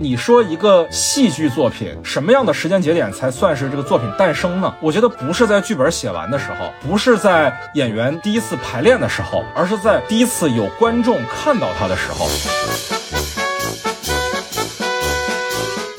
[0.00, 4.72] 你说一个戏剧作品，什么样的时间节点才算是这个作品诞生呢？
[4.80, 12.97] 我觉得不是在剧本写完的时候，不是在演员第一次排练的时候，而是在第一次有观众看到它的时候。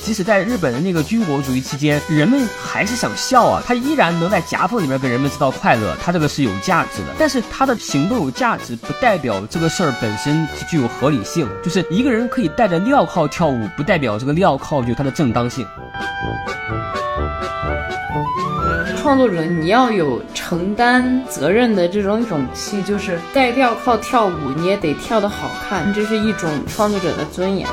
[0.10, 7.14] 即使在日本的那个军国主义期间，人们还是想笑啊，他依然能在夹缝里面跟人们制造快乐，他这个是有价值的。
[7.20, 11.48] 但是他的行动有价值，不代表这个事儿本身是具有合理性。
[11.64, 15.64] 就是一个人可以戴着镣铐跳舞，不代表这个镣铐就有它的正当性。
[18.98, 27.68] 创作者你要有承担责任的这种勇气，就是戴镣铐跳舞，你也得跳得好看，这是一种创作者的尊严。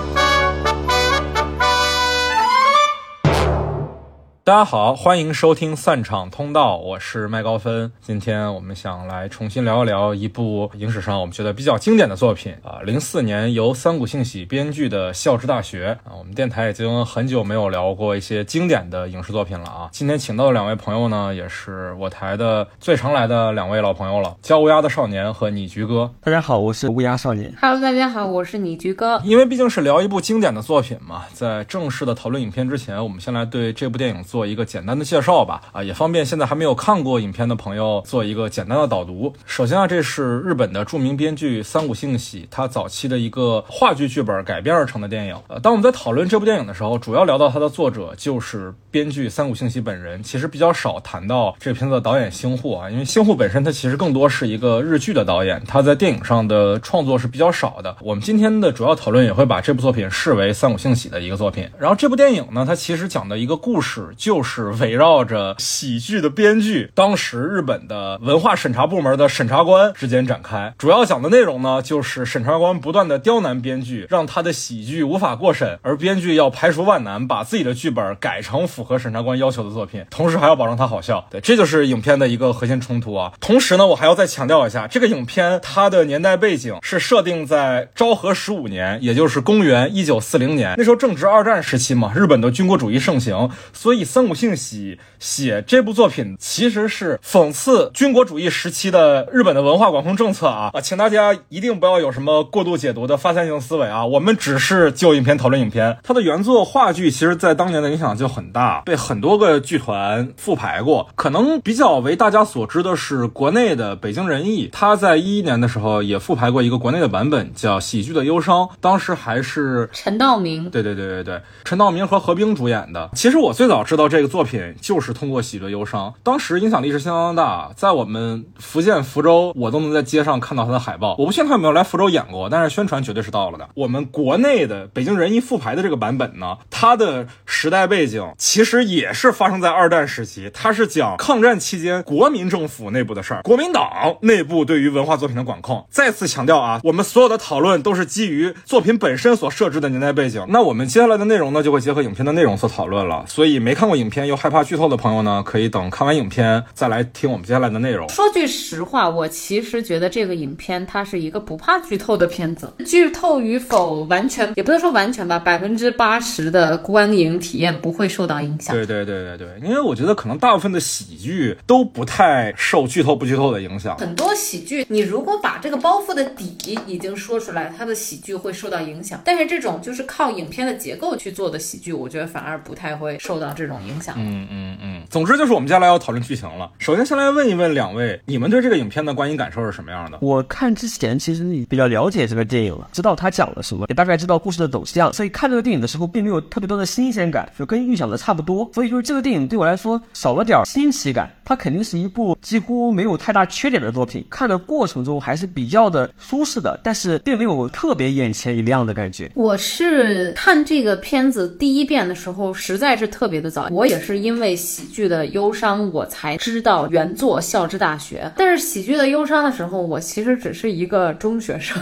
[4.47, 7.91] 大家好，欢迎收听散场通道，我是麦高芬。
[8.01, 16.15] 今天我们想来重新聊一聊一部影史上我们觉得比较经典的作品啊，零四年由三谷幸喜编剧的《校之大学》啊。
[16.17, 19.89] 我们电台已经很久没有聊过一些经典的影视作品了啊。
[19.91, 26.13] 今天请到的两位朋友呢，也是我台的最常来的两位老朋友了，教乌鸦的少年和你菊哥。
[26.21, 27.53] 大家好，我是乌鸦少年。
[27.61, 29.21] Hello，大家好，我是你菊哥。
[29.25, 34.23] 因为毕竟是聊一部经典的作品嘛，在正式的讨论影片之前，我们先来对这部电影。
[34.36, 39.33] 做做一个简单的介绍吧，啊，也方便现在还没有看过影片的朋友做一个简单的导读。
[39.47, 45.35] 首先啊，这是日本的著名编剧三谷幸喜他早期的一个话剧剧本改编而成的电影。
[45.49, 57.97] 呃，当我们在讨论这部电影的时候，主要聊到它的作者就是编剧三谷幸喜本人，其实比较少谈到这片子的导演星户啊，因为星户本身他其实更多是一个日剧的导演，他在电影上的创作是比较少的。
[58.03, 61.67] 我们今天的主要讨论也会把这部作品视为三谷幸喜的一个作品。
[61.79, 64.13] 然后这部电影呢，它其实讲的一个故事。
[64.27, 70.75] 就是围绕着喜剧的编剧，当时日本的文化审查部门的审查官之间展开。
[70.77, 81.25] 主要讲的内容呢，就是审查官不断的刁难编剧，让他的喜剧无法过审，而编剧要排除万难，把自己的剧本改成符合审查官要求的作品，同时还要保证他好笑。
[81.31, 83.33] 对，这就是影片的一个核心冲突啊。
[83.39, 94.05] 同时呢，我还要再强调一下，这个影片它的年代背景是设定在昭和十五年，也就是公元一九四零年，那时候正值二战时期嘛，日本的军国主义盛行，所以。
[94.17, 100.81] 三谷幸喜写这部作品，其实是讽刺军国主义时期的日本的文化管控政策啊啊！
[100.81, 104.07] 请大家一定不要有什么过度解读的发散性思维啊！
[104.07, 105.99] 我们只是就影片讨论影片。
[106.03, 111.07] 它的原作话剧，其实在当年的影响就很大，被很多个剧团复排过。
[111.15, 120.71] 可能比较为大家所知的是国内的北京人艺，他在一一年的时候也复排过一个国内的版本，叫《喜剧的忧伤》，当时还是陈道明。
[120.71, 123.11] 对对对对对，陈道明和何冰主演的。
[123.15, 124.06] 其实我最早知道。
[124.09, 131.17] 这个作品就是通过《喜剧忧伤》，当时影响力是相当大，在我们福建福州，我都能在街上看到它的海报。
[131.19, 133.69] 我不信他有没有来福州演过，但是宣传绝对是到了的。
[133.75, 143.91] 我们国内的北京人艺复排的这个版本呢，它的时代背景其实也是发生在二战时期，它是讲抗战期间国民政府内部的事儿，国民党
[144.23, 145.85] 内部对于文化作品的管控。
[145.91, 150.47] 再次强调啊，我们所有的讨论都是基于作品本身所设置的年代背景。
[150.49, 153.25] 那我们接下来的内容呢，就会结合影片的内容做讨论了。
[153.27, 153.96] 所以没看过。
[153.97, 158.09] 影片又害怕剧透的朋友呢，可以等看完影片再来听我们接下来的内容。
[158.09, 162.73] 说句实话，我其实觉得这个影片它是一个不怕剧透的片子。
[162.87, 168.75] 剧透与否，完全也不能说完全吧，百分之八十的观影体验不会受到影响。
[168.75, 173.97] 对对对对对，因为我觉得可能大部分的喜剧都不太受剧透不剧透的影响。
[173.99, 179.21] 很多喜剧，你如果把这个包袱的底已经说出来，它的喜剧会受到影响。
[179.25, 183.76] 但是这种就是靠影片的结构去做的喜剧，我觉得反而不太会受到这种。
[183.83, 186.71] 影响，嗯嗯嗯，总之就是我们接下来要讨论剧情了。
[186.79, 190.19] 首先，先来问一问两位，你们对这个影片的观影感受是什么样的？
[190.21, 198.69] 我看之前其实比较了解这个电影了，知道他讲了什么，也大概知道故事的走向，所以看这个电影的时候并没有特别多的新鲜感，就跟预想的差不多。
[198.73, 201.31] 所以就是这个电影对我来说少了点新奇感。
[201.45, 209.31] 它肯定是一部几乎没有太大缺点的作品，看的过程中还是比较的舒适的，但是并没有特别眼前一亮的感觉。
[209.35, 213.66] 我是看这个片子第一遍的时候，实在是特别的早。
[213.71, 218.25] 我也是因为喜剧的忧伤，我才知道原作《笑之大学》。
[218.37, 221.81] 但是喜剧的忧伤的时候，我其实只是一个中学生，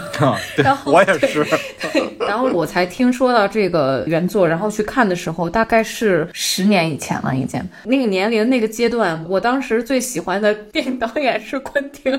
[0.56, 1.42] 然后我也是，
[1.90, 9.54] 对，然后我才听说到这个原作，然后去看的时候，大概是十年以前了，已经那个年龄那个阶段，我当。
[9.54, 12.12] 当时最喜欢的电影导演是昆汀，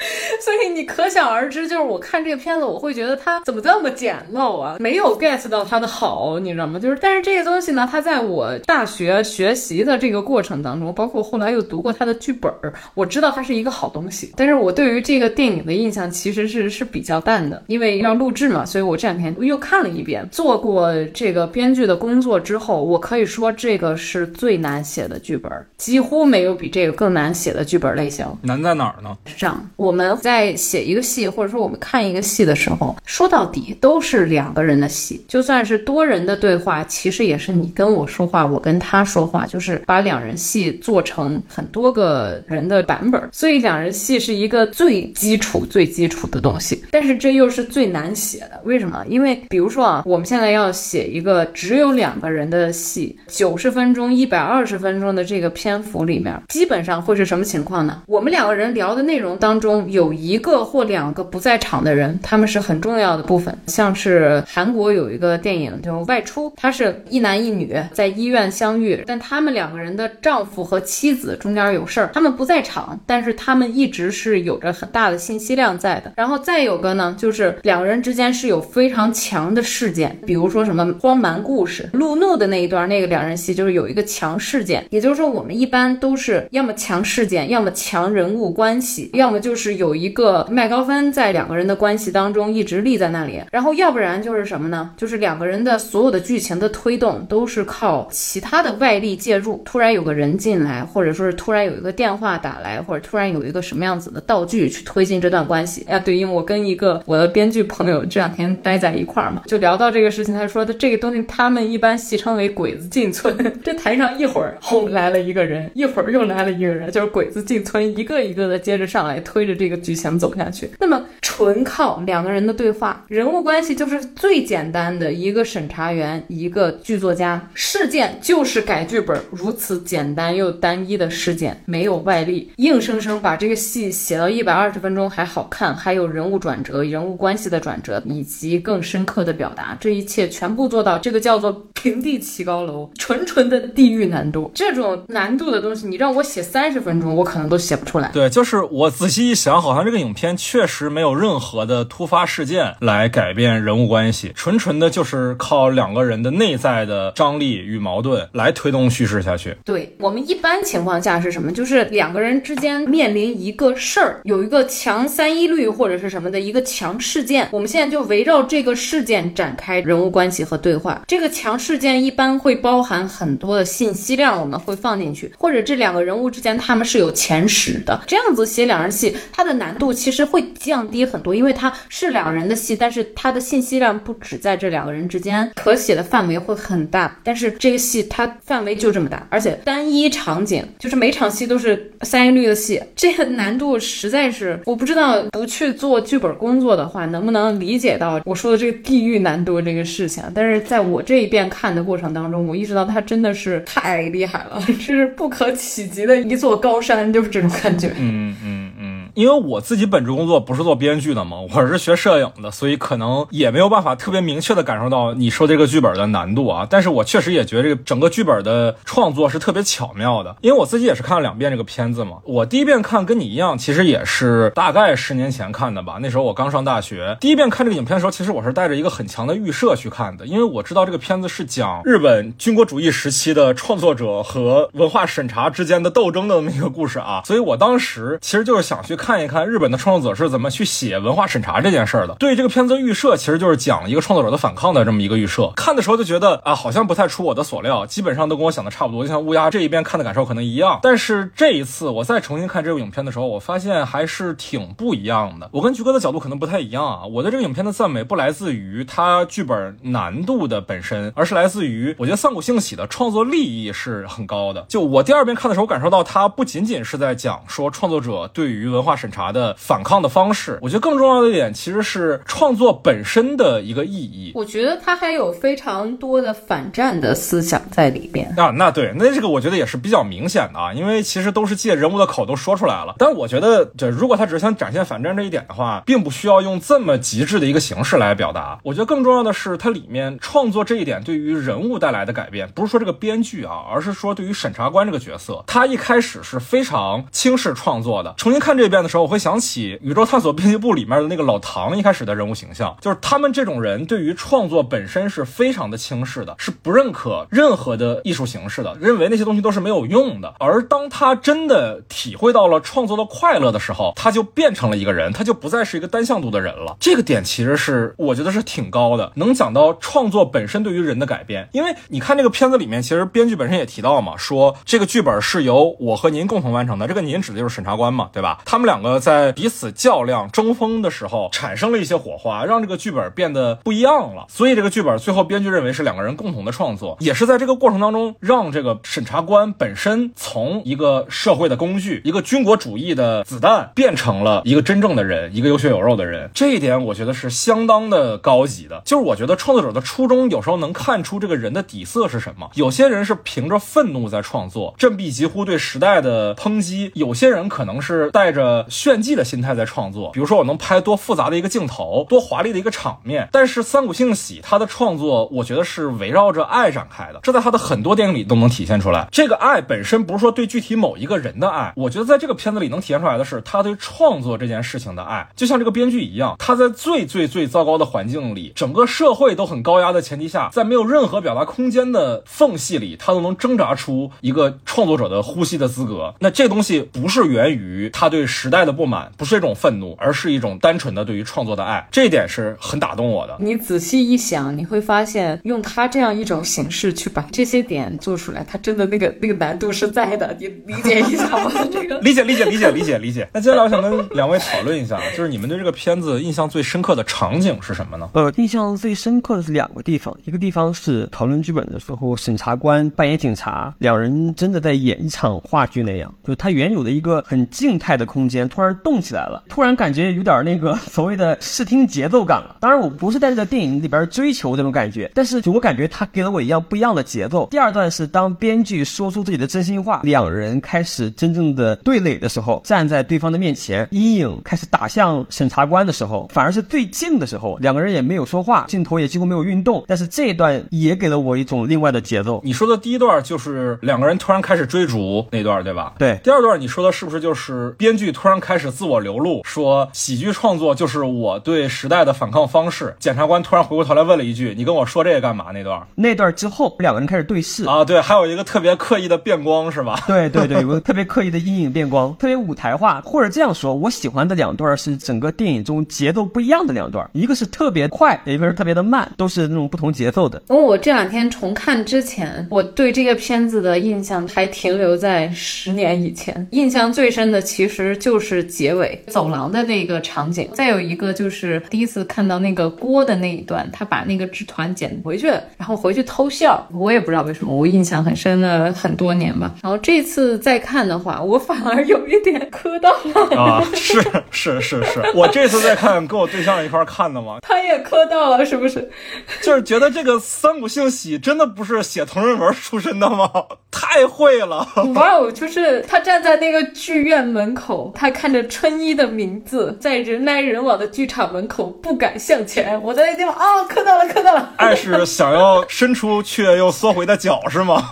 [0.40, 4.76] 所以你可想而知，就是我看这个片子，我会觉得它怎么这么简陋啊？
[4.78, 6.78] 没有 get 到它的好，你知道吗？
[6.78, 14.32] 就是，但是这个东西呢，它在我大学学习的这个过程当中，包括后来又读过它的剧本儿，我知道它是一个好东西。
[14.36, 20.26] 但是我对于这个电影的印象其实是是比较淡的，因为要录制嘛，所以我这两天又看了一遍。
[20.30, 28.26] 做过这个编剧的工作之后，我可以说这个是最难写的剧本，几乎没有比这个更难写的剧本类型。
[28.42, 29.16] 难在哪儿呢？
[29.26, 43.20] 是这样，我我们在写一个戏，或者说我们看一个戏的时候，说到底都是两个人的戏，就算是多人的对话，其实也是你跟我说话，我跟他说话，就是把两人戏做成很多个人的版本。
[43.32, 48.60] 所以两人戏是一个最基础、最基础的东西，但是这又是最难写的。
[48.62, 49.04] 为什么？
[49.08, 58.04] 因为比如说啊，我们现在要写一个只有两个人的戏，九十分钟、一百二十分钟的这个篇幅里面，基本上会是什么情况呢？
[58.06, 63.56] 我们两个人聊的内容当中有一个或两个不在场的人，他们是很重要的部分。
[63.66, 76.12] 像是韩国有一个电影叫《外出》，它是一男一女在医院相遇，但他们两个人的丈夫和妻子中间有事儿，他们不在场，但是他们一直是有着很大的信息量在的。
[76.16, 84.84] 然后再有个呢，就是两个人之间是有非常强的事件，比如说什么荒蛮故事、路怒的那一段，那个两人戏就是有一个强事件。
[84.90, 94.90] 也就是说，我们一般都是要么强事件，要么强人物关系，要么就是有一个麦高芬在两个人的关系当中一直立在那里，然后要不然就是什么呢？
[94.96, 105.84] 就是两个人的所有的剧情的推动都是靠其他的外力介入，突然有个人进来，或者说是突然有一个电话打来，或者突然有一个什么样子的道具去推进这段关系。
[105.88, 120.70] 啊，对，因为我跟一个我的编剧朋友这两天待在一块儿嘛，就聊到这个事情，他说的这个东西他们一般戏称为“鬼子进村”， 这台上一会儿轰来了一个人，一会儿又来了一个人，就是鬼子进村，一个一个的接着上来推着这个剧情走下去。
[120.78, 144.50] 那么纯靠两个人的对话，人物关系就是最简单的一个审查员，一个剧作家，事件就是改剧本，如此简单又单一的事件，没有外力，硬生生把这个戏写到一百二十分钟还好看，还有人物转折、人物关系的转折，以及更深刻的表达，这一切全部做到，这个叫做平地起高楼，纯纯的地狱难度。
[144.54, 148.10] 这种难度的东西，你让我写三十分钟，我可能都写不出来。
[148.12, 159.56] 对，就是我仔细一想，好像这个影片确实没有任何的突发事件来改变人物关系，纯纯的就是靠两个人的内在的张力与矛盾来推动叙事下去。
[159.64, 161.50] 对我们一般情况下是什么？
[161.50, 171.00] 就是两个人之间面临一个事儿，有一个强三一律或者是什么的一个强事件，我们现在就围绕这个事件展开人物关系和对话。
[171.06, 187.18] 这个强事件一般会包含很多的信息量，我们会放进去，或者这两个人物之间他们是有前史的，这样子写两人戏，它的难度其实会降低很多，因为它是两人的戏，但是它的信息量不止在这两个人之间，可写的范围会很大。
[187.24, 200.22] 但是这个戏它范围就这么大，而且单一场景，就是每场戏都是三一律的戏，这个难度实在是我不知道不去做剧本工作的话，能不能理解到我说的这个地狱难度这个事情。
[200.34, 207.88] 但是在我这一遍看的过程当中，我意识到它真的是太厉害了， 这是不可企及的一座高山，就是这种感觉。
[207.98, 208.69] 嗯嗯嗯，
[209.14, 216.66] 因为我自己本职工作不是做编剧的嘛， 我是学摄影的，所以可能也没有办法特别明确的感受到你说这个剧本的难度啊。
[216.68, 222.18] 但是我确实也觉得这个整个剧本的创作是特别巧妙的，因为我自己也是看了两遍这个片子嘛。
[222.24, 227.16] 我第一遍看跟你一样，其实也是大概十年前看的吧，那时候我刚上大学。
[227.20, 242.14] 第一遍看这个影片的时候，其实我是带着一个很强的预设去看的，因为我知道这个片子是讲日本军国主义时期的创作者和文化审查之间的斗争的那么一个故事啊，所以我当时其实就是想去看一看日本的创作者是怎么去写文化审查这件事儿的。
[242.16, 245.50] 对这个片子的预设，其实就是讲一个创作者的反抗的这么一个预设。
[245.56, 249.02] 看的时候就觉得啊，好像不太出我的所料，基本上都跟我想的差不多。
[249.02, 255.48] 就像乌鸦这一边看的感受可能一样，但是这一次我再重新看这部影片的时候，我发现还是挺不一样的。
[255.50, 264.66] 我跟菊哥的角度可能不太一样啊，我对这个影片的赞美不来自于它剧本难度的本身，而是来自于我觉得三谷幸喜的创作利益是很高的。
[264.68, 274.32] 就我第二遍看的时候，感受到它不仅仅是在讲说创作者对于文化审查的反抗的方式，我觉得更重要的一点其实是创作本身的一个意义。
[274.34, 278.32] 我觉得它还有非常多的反战的思想在里边。
[278.36, 282.94] 啊，那对，那这个我觉得也是比较明显的啊，因为其实都是借人物的口都说出来了。
[282.98, 288.58] 但我觉得，这如果他只是想展现反战这一点的话，并不需要用这么极致的一个形式来表达。
[288.62, 298.14] 我觉得更重要的是，它里面创作这一点对于人物带来的改变，不是说这个编剧啊，而是说对于审查官这个角色，他一开始是非常轻视创作的。
[298.16, 310.34] 重新看这的时候，我会想起《宇宙探索编辑部》里面的那个老唐一开始的人物形象，就是他们这种人对于创作本身是非常的轻视的，是不认可任何的艺术形式的，认为那些东西都是没有用的。
[310.38, 316.76] 而当他真的体会到了创作的快乐的时候，他就变成了一个人，他就不再是一个单向度的人了。
[316.78, 321.48] 这个点其实是我觉得是挺高的，能讲到创作本身对于人的改变。
[321.52, 326.86] 因为你看这个片子里面，其实编剧本身也提到嘛，说这个剧本是由我和您共同完成的。
[326.86, 328.42] 这个您指的就是审查官嘛，对吧？
[328.44, 334.26] 他们俩两个在彼此较量、争锋的时候，产生了一些火花，让这个剧本变得不一样了。
[334.28, 346.30] 所以这个剧本最后编剧认为是两个人共同的创作，也是在这个过程当中，让这个审查官本身从一个社会的工具、一个军国主义的子弹，变成了一个真正的人，一个有血有肉的人。
[346.32, 348.80] 这一点我觉得是相当的高级的。
[348.84, 352.48] 就是我觉得创作者的初衷有时候能看出这个人的底色是什么。
[352.54, 363.28] 有些人是凭着愤怒在创作，振臂疾呼对时代的抨击；有些人可能是带着炫技的心态在创作，比如说我能拍多复杂的一个镜头，多华丽的一个场面。
[363.32, 369.08] 但是三谷幸喜他的创作，我觉得是围绕着爱展开的，这在他的很多电影里都能体现出来。
[369.10, 375.28] 这个爱本身不是说对具体某一个人的爱，我觉得在这个片子里能体现出来的是他对创作这件事情的爱。
[375.36, 386.14] 就像这个编剧一样，他在最最最糟糕的环境里，整个社会都很高压的前提下，在没有任何表达空间的缝隙里，他都能挣扎出一个创作者的呼吸的资格。
[386.18, 391.86] 那这东西不是源于他对时代的不满，不是一种愤怒，而是一种单纯的对于创作的爱。
[391.90, 393.36] 这一点是很打动我的。
[393.40, 400.36] 你仔细一想，你会发现，用他这样一种形式去把这些点做出来，他真的那个那个难度是在的。
[400.40, 401.50] 你理解一下吗？
[401.72, 403.28] 这个 理解理解理解理解理解。
[403.32, 408.08] 那接下来我想跟两位讨论一下，就是你们对这个片子印象最深刻的场景是什么呢？
[408.14, 422.56] 呃，印象最深刻的是两个地方，一个地方是讨论剧本的时候，审查官扮演警察，两人真的在演一场话剧那样，就是他原有的一个很静态的空间突然动起来了，突然感觉有点那个 所谓的视听节奏感了。
[422.60, 427.48] 当然，我不是在这个电影里边追求这种感觉，但是就我感觉他给了我一样不一样的节奏。
[427.50, 442.40] 第二段是当编剧说出自己的真心话，两人开始真正的对垒的时候，站在对方的面前，阴影开始打向审查官的时候，反而是最近的时候，两个人也没有说话，镜头也几乎没有运动，但是这一段也给了我一种另外的节奏。
[442.44, 445.94] 你说的第一段就是两个人突然开始追逐那段，对吧？
[445.98, 446.18] 对。
[446.22, 452.94] 第二段你说的是不是就是编剧突然开始自我流露，说喜剧创作就是我对时代的反抗方式？
[453.00, 460.04] 检察官突然回过头来问了一句：“你跟我说这个干嘛？”那段那段之后，两个人开始对视啊，对，还有一个特别刻意的变光，是吧？
[460.06, 470.42] 对对对，有个特别刻意的阴影变光，特别舞台化，或者这样说，我喜欢的两段是整个电影中节奏不一样的两段，一个是特别快，一个是特别的慢，都是那种不同节奏的。
[470.50, 476.46] 因为我这两天重看之前，我对这个片子的印象还停留在十年以前。
[476.50, 485.26] 印象最深的其实就是结尾走廊的那个场景，再有一个就是第一次看到那个锅的那一段，他把那个纸团捡回去，
[485.56, 486.66] 然后回去偷笑。
[486.72, 489.54] 我也不知道为什么，我印象很深了很多年吧。
[489.62, 493.62] 然后这次再看的话，我反而有一点磕到了啊！
[493.74, 494.00] 是
[494.30, 498.90] 是是是，我这次再看跟我对象一块看的嘛，他也磕到了，是不是？
[499.42, 503.30] 就是觉得这个三谷幸喜真的不是写同人文出身的吗？
[503.70, 504.66] 太会了！
[504.94, 512.80] 哇哦，就是他站在那个剧院门口，他看着春一的名字，在人来人往的剧场门口不敢向前。
[512.82, 514.52] 我在那地方啊，磕到了，磕到了。
[514.58, 517.88] 爱是想要伸出却又缩回的脚是吗？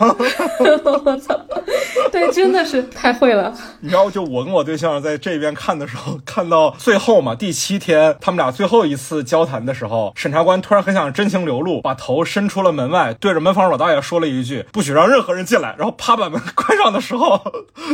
[0.85, 1.39] 我操！
[2.11, 3.55] 对，真的是太会了。
[3.81, 17.41] 你知道，就我跟我对象在这边看的时候，看到最后嘛，第七天他们俩最后一次交谈的时候，审查官突然很想真情流露，把头伸出了门外，对着门房老大爷说了一句：“不许让任何人进来。”然后啪把门关上的时候，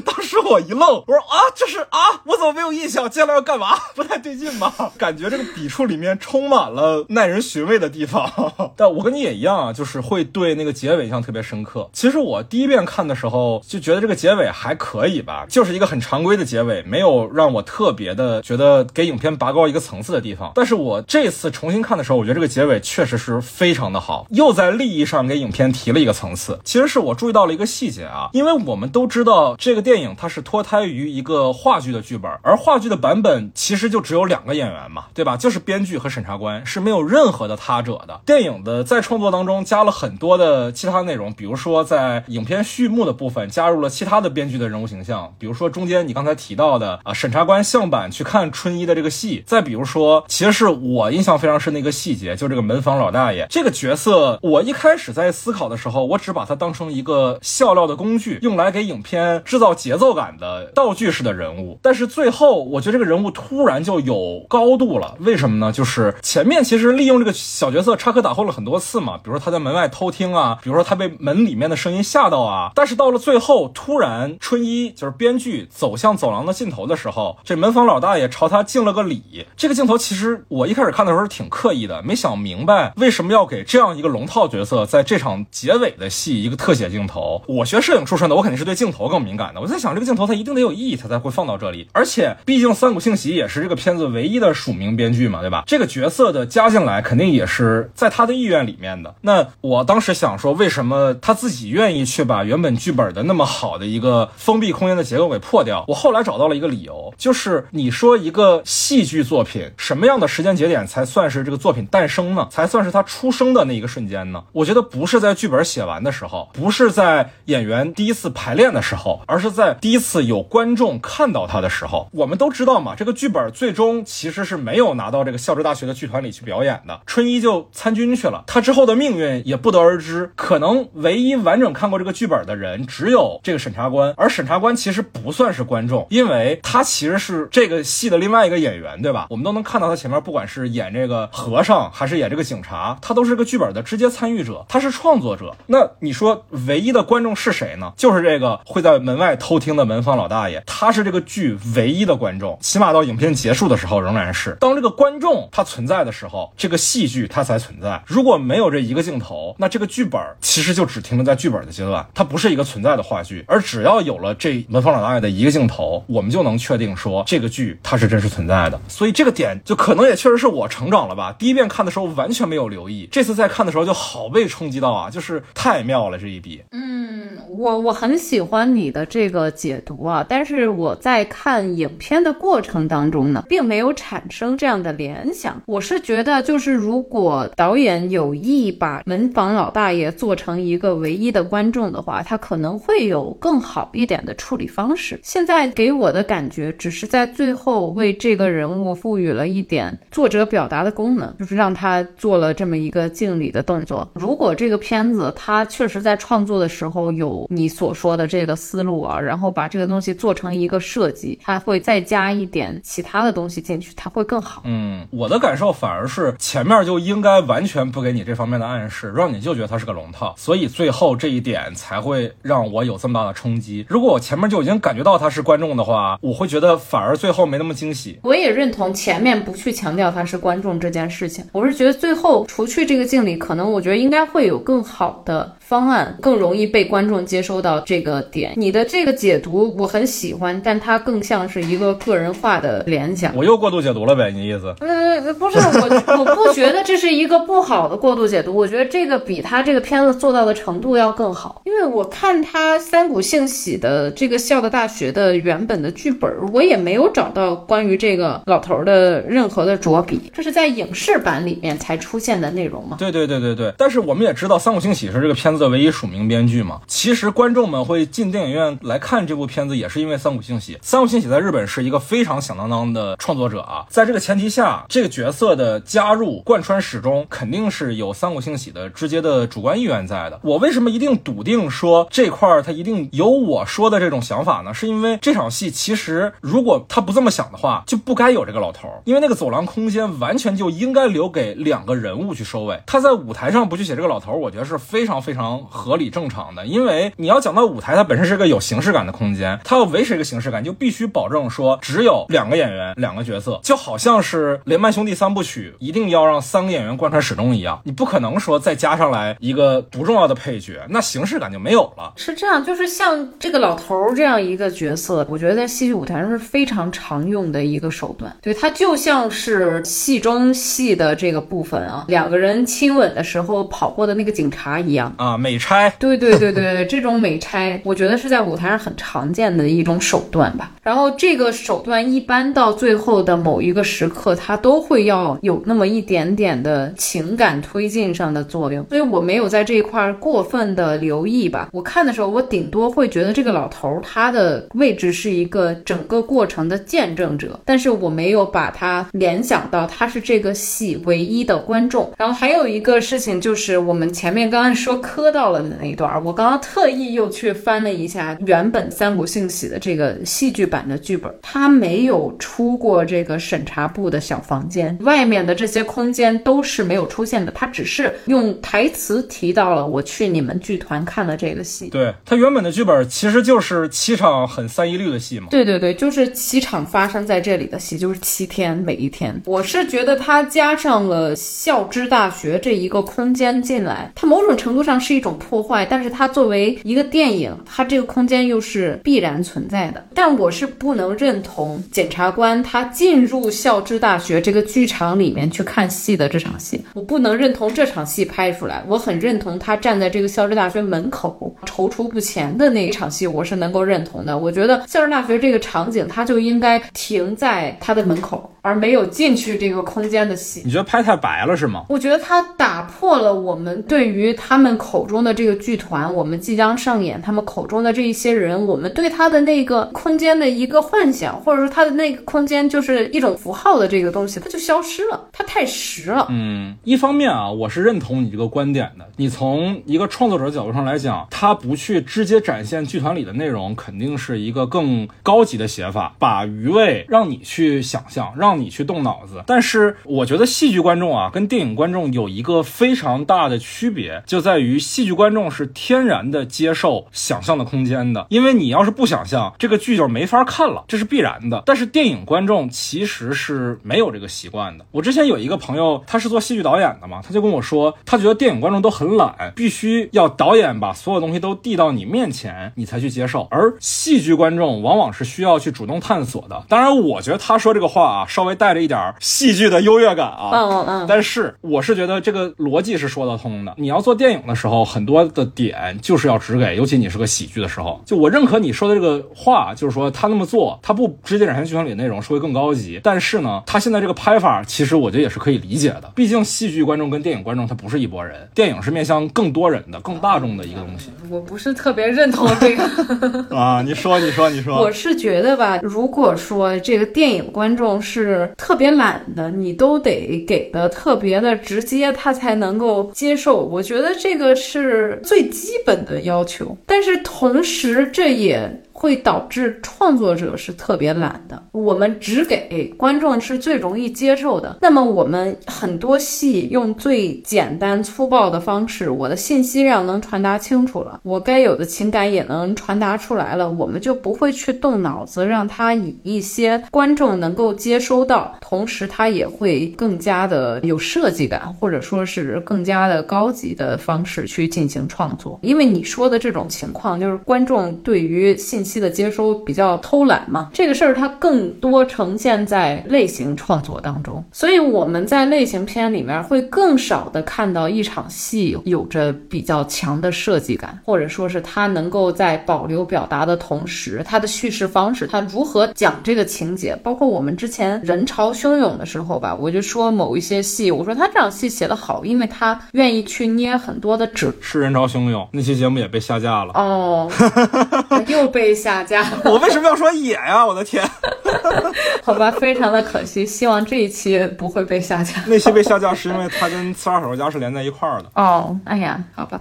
[0.04, 3.08] 当时我一愣，我说：“啊，这是啊，我怎么没有印象？
[3.08, 3.76] 接下来要干嘛？
[3.94, 4.92] 不太对劲吧？
[4.98, 8.30] 感觉这个笔触里面充满了耐人寻味的地方。
[8.76, 11.88] ”但我跟你也一样啊，就是会对那个结尾印象特别深刻。
[11.92, 20.52] 其实我第一遍看的时候就觉得这个结尾还可以吧，就是一个很常规的结尾，没有让我特别的觉得给影片拔高一个层次的地方。
[20.54, 26.58] 但是我这次重新看的时候，我觉得这个结尾确实是非常的好，又在利益上给影片提了一个层次。
[26.64, 35.36] 其实是我注意到了一个细节啊，因为我们都知道这个电影它是脱胎于一个话剧的剧本，而话剧的版本其实就只有两个演员嘛，对吧？
[35.36, 38.20] 就是编剧和审查官，是没有任何的他者的。
[38.26, 61.78] 电影的在创作当中加了很多的其他内容，比如说在影片序幕的部分加入了其他的编剧的人物形象，比如说中间你刚才提到的啊，审查官向板去看春一的这个戏，再比如说，其实是我印象非常深的一个细节，就这个门房老大爷这个角色，我一开始在思考的时候，我只把他当成一个笑料的工具，用来给影片制造节奏感的道具式的人物。
[61.80, 65.14] 但是最后，我觉得这个人物突然就有高度了。
[65.20, 65.70] 为什么呢？
[65.70, 72.72] 就是前面其实利用这个小角色插科打诨了很多次嘛，比如说他在门外偷听啊，比如说他被门里面的声音吓到啊。
[72.74, 79.46] 但是到了最后，突然春一就是编剧走向走廊的尽头的时候，这门房老大爷朝他敬了个礼。
[79.56, 87.42] 这个镜头其实我一开始看的时候挺刻意的，没想明白为什么要给这样一个龙套角色在这场结尾的戏一个特写镜头。
[87.46, 89.60] 我学摄影出身的，我肯定是对镜头更敏感的。
[89.60, 91.88] 我在想这个镜头它一定得有意义，它才会放到这里。
[91.92, 95.64] 而且毕竟三谷幸喜也是这个片子唯一的署名编剧嘛，对吧？
[95.66, 99.14] 这个角色的加进来肯定也是在他的意愿里面的。
[99.22, 105.84] 那我当时想说，为什么他自己愿意去把原本剧本的那么好的一个封闭空间的结构给破掉？
[105.88, 112.48] 我后来找到了一个理由，就是你说一个戏剧作品什么样的时间节点才算是这个作品诞生呢？
[112.50, 114.42] 才算是他出生的那一个瞬间呢？
[114.52, 122.08] 我觉得不是在剧本写完的时候，不是在演员第一次排练的时候，而是在第一次有观众看到他的时候。
[122.12, 130.30] 我们都知道嘛，这个剧本最终其实是没有拿到这个校职大学的剧团里去表演的，春一就参军去了，他之后的命运也不得而知。
[130.36, 139.26] 可能唯一完整看过这个剧本的人只有这个审查官，而审查官其实不算是观众，因为他其实是这个戏的另外一个演员，对吧？
[139.30, 145.56] 我们都能看到他前面，不管是演这个和尚还是演这个警察，他都是个剧本的直接参与者，他是创作者。
[145.66, 147.92] 那你说唯一的观众是谁呢？
[147.96, 154.56] 就是这个会在门外偷听的门房老大爷，他是这个剧唯一的观众，起码到影片结束的时候仍然是。
[154.60, 158.02] 当这个观众他存在的时候，这个戏剧它才存在。
[158.06, 163.44] 如果没有这一个镜头，那这个剧本其实就只停留在剧本的阶段，它不是一个存在的话剧。
[163.48, 168.80] 而只要有了这门房老大爷的一个镜头，我们就能确定说这个剧它是真实存在的。
[168.88, 171.34] 所以这个点就可能也确实是我成长了吧。
[171.38, 176.62] 第一遍看的时候完全没有留意，这次再看的时候就好被冲击到啊，就是太妙了这一笔。
[176.72, 185.60] 嗯，嗯我我很喜欢你的这个解读啊，但是我在看影片的过程当中呢，并没有产生这样的联想。
[185.66, 195.20] 我是觉得，就是如果导演有意把门房老大爷做成一个唯一的观众的话，他可能会有更好一点的处理方式。
[195.22, 204.08] 现在给我的感觉，只是在最后为这个人物赋予了一点作者表达的功能，就是让他做了这么一个敬礼的动作。
[204.14, 214.62] 如果这个片子他确实在创作的时候有你所说的这个思路啊，然后把这个东西做成一个设计，它会再加一点其他的东西进去，它会更好。
[214.64, 223.84] 嗯，我的感受反而是前面就应该完全不给你这方面的暗示，让你就觉得它是个龙套，所以最后这一点才会让我有这么大的冲击。
[223.88, 228.18] 如果我前面就已经感觉到他是观众的话，我会觉得反而最后没那么惊喜。
[228.22, 238.52] 我也认同前面不去强调他是观众这件事情，我是觉得最后除去这个敬礼，可能我觉得应该会有更好的方案，更容易被观众接收到这个点。
[238.54, 243.34] 你的这个解读我很喜欢，但它更像是一个个人化的联想。
[243.34, 244.72] 我又过度解读了呗，你意思？
[244.78, 248.54] 呃，不是我，我不觉得这是一个不好的过度解读。
[248.54, 262.96] 我觉得这个比他这个片子做到的程度要更好，因为我看他三谷幸喜的这个笑的大学的原本的剧本，我也没有找到关于这个老头的任何的着笔，这是在影视版里面才出现的内容嘛？
[263.00, 263.74] 对对对对对。
[263.76, 266.82] 但是我们也知道三谷幸喜是这个片子的唯一署名编剧嘛。
[266.86, 270.78] 其实观众们会进电影院来看这部片子，也是因为三谷幸喜。
[270.82, 280.38] 三谷幸喜在日本是一个非常响当当的创作者啊，在这个前提下，这个角色的加入贯穿始终，肯定是有三谷幸喜的直接的主观意愿在的。
[280.42, 284.74] 我为什么一定笃定说这块儿他一定有我说的这种想法呢？
[284.74, 292.82] 是因为这场戏其实如果他不这么想的话，就不该有这个老头，因为那个走廊空间完全就应该留给两个人物去收尾。
[292.86, 296.66] 他在舞台上不去写这个老头，我觉得是非常非常合理正常的。
[296.66, 312.12] 因为你要讲到舞台，它本身是个有形式感的空间，它要维持一个形式感，就必须保证说只有两个演员、两个角色，就好像是连曼兄弟三部曲一定要让三个演员贯穿始终一样，你不可能说再加上来一个不重要的配角，那形式感就没有了。
[312.16, 318.34] 是这样，就是像这个老头儿这样一个角色，我觉得在戏剧舞台上是非常常用的一个手段。
[318.40, 325.88] 对他就像是戏中戏的这个部分啊，两个人亲吻的时候跑过的那个警察一样啊，美差。
[325.98, 330.72] 对对对对，这种美差，我觉得是在舞台上很常见的一种手段吧。
[330.82, 341.68] 然后这个手段一般到最后的某一个时刻，它都会要有那么一点点的情感推进上的作用，所以我没有在这一块过分的留意吧。
[341.72, 352.12] 我看的时候，我顶多会觉得这个老头他的位置是一个整个过程的见证者，但是我没有把他联想到他是这个戏唯一的观众。
[352.18, 356.22] 然后还有一个事情就是，我们前面刚刚说科磕到了的那一段儿。
[356.22, 371.88] 我刚刚特意又去翻了一下原本三谷幸喜的这个戏剧版的剧本，他没有出过这个审查部的小房间，外面的这些空间都是没有出现的，他只是用台词提到了我去你们剧团看了这个戏。
[371.88, 375.46] 对他原本的剧本其实就是七场很三一律的戏嘛。
[375.50, 379.40] 对对对，就是七场发生在这里的戏，就是七天，每一天。
[379.46, 390.04] 我是觉得他加上了校之大学这一个空间进来，它某种程度上是一种破坏，但是它作为一个电影，它这个空间又是必然存在的。
[390.14, 398.82] 但我是不能认同检察官他进入校知大学这个剧场里面去看戏的这场戏，我不能认同这场戏拍出来。
[398.86, 404.36] 我很认同他站在这个校知大学门口踌躇不前的那一场戏，我是能够认同的。
[404.36, 410.62] 我觉得校知大学这个场景，它就应该停在他的门口，而没有进去这个空间的戏。
[410.64, 411.84] 你觉得拍太白了是吗？
[411.88, 426.26] 我觉得他打破了我们对于他们口中的这个剧团，我们即将上演他们口中的这一些人，我们对他的那个空间的一个幻想，或者说他的那个空间就是一种符号的这个东西，它就消失了，它太实了。
[426.30, 429.04] 嗯，一方面啊，我是认同你这个观点的。
[429.16, 439.42] 你从一个创作者角度上来讲，他不去直接展现剧团里的内容，肯定是一个更高级的写法，把余味让你去想象，让你去动脑子。
[439.46, 451.60] 但是我觉得戏剧观众啊，跟电影观众有一个非常大的区别，就在于戏剧观众是天然的接受想象的空间的，因为你要是不想象，这个剧就没法看了，这是必然的。
[451.66, 454.86] 但是电影观众其实是没有这个习惯的。
[454.92, 463.48] 我之前有一个朋友，他是做戏剧导演的嘛，他就跟我说，他觉得电影观众都很懒，必须要导演把所有东西都递到你面前，你才去接受。
[463.50, 466.62] 而戏剧观众往往是需要去主动探索的。
[466.68, 470.50] 当然，我觉得他说这个话啊，稍微带着一点戏剧的优越感啊。
[470.52, 471.06] 嗯嗯嗯。
[471.08, 473.74] 但是我是觉得这个逻辑是说得通的。
[473.76, 483.00] 你要做电影的时候，很多的点就是要只给，尤其你是个喜剧的时候，就我认可你说的这个话，就是说他那么做，他不直接展现剧团里的内容是会更高级。
[483.02, 486.10] 但是呢，他现在这个拍法，其实我觉得也是可以理解的。
[486.14, 491.10] 毕竟戏剧观众跟电影观众他不是一拨人，电影是面向更多人的、更大众的一个东西。
[491.30, 492.84] 我不是特别认同这个。
[493.56, 494.80] 啊，你说，你说，你说。
[494.80, 503.60] 我是觉得吧，如果说这个电影观众是特别懒的，你都得给的特别的直接，他才能够接受。
[503.60, 508.82] 我觉得这个是是最基本的要求，但是同时这也。
[508.94, 511.62] 会导致创作者是特别懒的。
[511.72, 514.78] 我们只给观众是最容易接受的。
[514.80, 535.58] 那么我们很多戏用最简单粗暴的方式，我的信息量能传达清楚了，我该有的情感也能传达出来了，我们就不会去动脑子，让他以一些观众能够接收到，同时他也会更加的有设计感，或者说是更加的高级的方式去进行创作。
[535.62, 564.52] 因为你说的这种情况，就是观众对于信息的接收比较偷懒嘛，这个事儿它更多呈现在类型创作当中，所以我们在类型片里面会更少的看到一场戏有着比较强的设计感，或者说是它能够在保留表达的同时，它的叙事方式，它如何讲这个情节，包括我们之前人潮汹涌的时候吧，我就说某一些戏，我说他这场戏写得好，因为他愿意去捏很多的纸。
[564.60, 566.72] 是人潮汹涌，那期节目也被下架了。
[566.74, 567.30] 哦，
[568.28, 569.24] 又被下架。
[569.44, 570.64] 我为什么要说也呀？
[570.66, 571.04] 我的天！
[572.22, 575.34] 好吧，非常的可惜，希望这一期不会被下架。
[575.46, 578.30] 那期被下架是因为它跟《刺杀小说家》是连在一块儿的。
[578.34, 579.60] 哦，哎呀，好吧，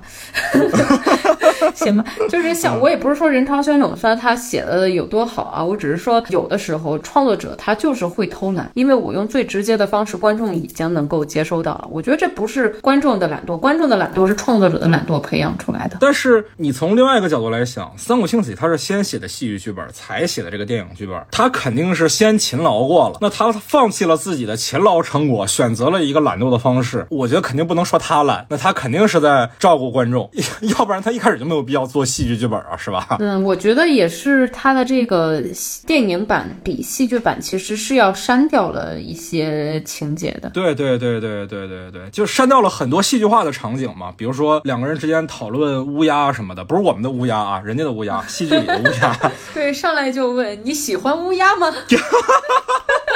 [1.76, 11.88] 行吧，就是像我也不是说人潮汹涌虽然他写的有多好啊，我只是说有的时候创作者他就是会偷懒，因为我用最直接的方式，观众已经能够接收到了。
[11.92, 15.98] 我觉得这不是观众的懒惰，观众的懒惰是创作者的懒惰培养出来的。
[16.00, 23.18] 但是你从另外一个角度来想，三谷幸喜他是先写的戏剧剧本，才写的这个电影剧本，他肯定是先勤劳过了。
[23.22, 30.30] 那他放弃了自己的勤劳成果，选择了一个懒惰的方式，我觉得肯定不能说他懒，那他肯定是在照顾观众，
[30.78, 33.18] 要不然他一开始就没有必要做戏剧剧本啊，是吧？
[33.20, 35.42] 嗯，我觉得也是，他的这个
[35.86, 40.50] 电影版比戏剧版其实是要删掉了一些情节的。
[40.50, 48.84] 对对对对对对对，就删掉了很多戏剧化的场景嘛，比如说两个人之间讨论乌鸦什么的，不是我们的乌鸦啊，人家的乌鸦，戏剧里的乌
[49.54, 51.74] 对，上来就问你喜欢乌鸦吗？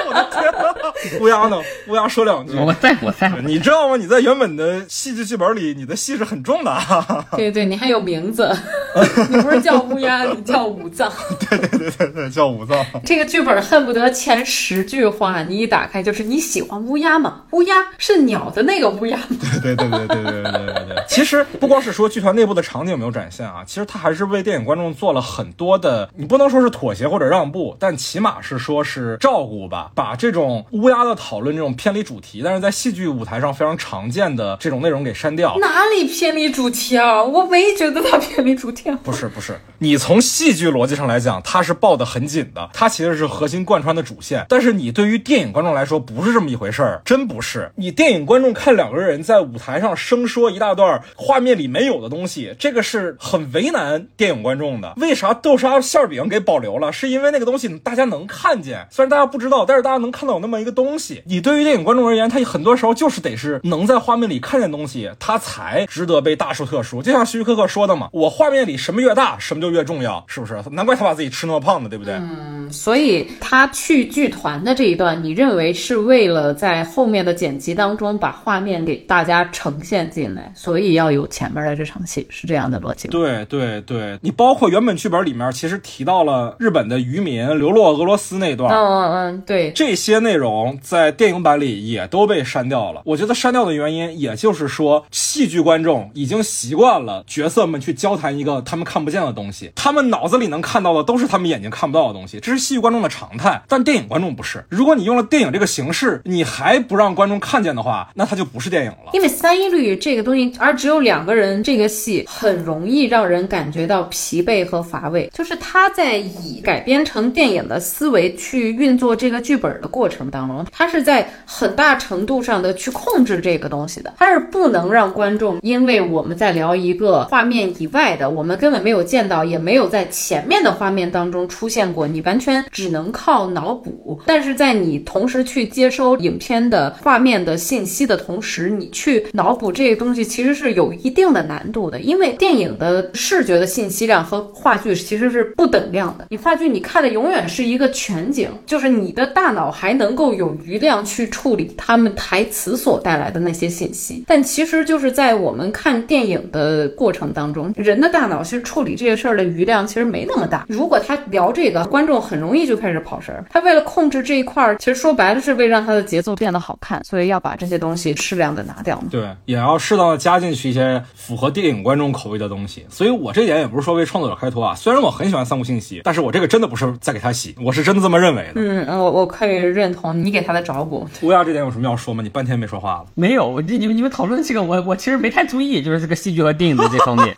[0.07, 1.61] 我的天，乌鸦呢？
[1.87, 2.55] 乌鸦说两句。
[2.57, 3.29] 我在，我在。
[3.43, 3.97] 你知道吗？
[3.97, 6.77] 你在原本的戏剧剧本里，你的戏是很重的。
[7.35, 8.55] 对对，你还有名字。
[9.29, 11.11] 你不是叫乌鸦，你叫武藏。
[11.49, 12.77] 对对对对对，叫武藏。
[13.05, 17.43] 这个剧本恨不得前十句话你一打开就是你喜欢乌鸦吗？
[17.51, 19.19] 乌鸦是鸟的那个乌鸦。
[19.61, 21.03] 对对对对对对对对对。
[21.07, 35.57] 其实不光是说剧团内部的场景没有展现啊，其实他还是为电影观众做了很多的，你不能说是妥协或者让步，但起码是说是照顾吧，把这种乌鸦的讨论这种偏离主题，但是在戏剧舞台上非常常见的这种内容给删掉。
[35.59, 37.23] 哪里偏离主题啊？
[37.23, 38.91] 我没觉得它偏离主题。
[38.91, 44.45] 啊不是不是，你从戏剧逻辑上来讲，它是抱得很紧的，它其实是核心贯穿的主线。
[44.47, 47.71] 但是你对于电影观众来说，不是这么一回事儿，真不是。
[47.75, 54.93] 你电影观众看两个人在舞台上生说一大段画面里没有的东西，这个是很为难电影观众的。
[54.97, 56.93] 为啥豆沙馅饼给保留了？
[56.93, 61.23] 是因为那个东西大家能看见，虽然大家不知道，但是大家能看到有那么一个东西。
[61.25, 67.01] 你对于电影观众而言，他很多时候就是得是能在画面里看见东西，他才值得被大书特书。
[67.01, 70.59] 就像徐徐克克说的嘛，我画面里什么越大，什么就越重要，是不是？
[70.71, 72.15] 难怪他把自己吃那么胖的，对不对？
[72.15, 83.07] 嗯，所以他去剧团的这一段，你认为是为了在后面的剪辑当中把画面给大家呈现进来，所以要有前面的这场戏，是这样的逻辑。
[83.09, 93.03] 对对对，你包括原本剧本里面其实提到了日本的渔民流落俄罗斯那段，嗯嗯嗯，对，这些内容在电影版里也都被删掉了。
[93.05, 103.61] 我觉得删掉的原因，也就是说戏剧观众已经习惯了角色们去交谈一个他们看不见的东西，他们脑子里能看到的都是他们眼睛看不到的东西，这是戏剧观众的常态。
[103.67, 109.11] 但电影观众不是，如果你用了电影这个形式，你还不让观众看见的话，那它就不是电影了。
[109.13, 115.29] 因为三一律这个东西，而只有两个人，这个戏很容易让人感觉到疲惫和乏味。
[115.31, 124.13] 就是他在以改编成电影的思维去运作这个剧本的过程当中，他是在很大程度上的去控制这个东西的。
[124.17, 134.19] 他是不能让观众，因为我们在聊一个画面以外的，我们根本没有见到，也没有在前面的画面当中出现过，你完全只能靠脑补。
[134.25, 146.27] 但是在你同时去接收影片的画面的信息的同时，你去脑补这个东西其实是有一定的难度的，因为电影的视觉的信息量和话剧其实是不等量的。
[146.29, 160.65] 你话剧你看的永远是一个全景，就是你的大脑还能够有余量去处理他们台词所带来的那些信息，但其实就是在我们看电影的过程当中，人的大脑其实处理这些事儿的余量其实没那么大。
[160.69, 163.45] 如果他聊这个，观众很容易就开始跑神儿。
[163.49, 169.07] 他为了控制这一块儿，其实说白了是为让他的节奏变得好看，所以要把这些东西适量的拿掉嘛。
[169.09, 172.85] 对，也要适当的加进去一些符合电影观众口味的东西。
[172.89, 178.53] 所以我这点也不是说为创作者开脱啊，虽然我很喜欢三无信息，但是我这个真的不是在给他洗，我是真的这么认为的。
[178.55, 181.07] 嗯嗯，我我可以认同你给他的照顾。
[181.21, 182.21] 乌鸦这点有什么要说吗？
[182.23, 183.05] 你半天没说话了。
[183.15, 187.33] 没有，这你们你们讨论这个，我我其实没太注意，就是这个戏剧和电影的这方面。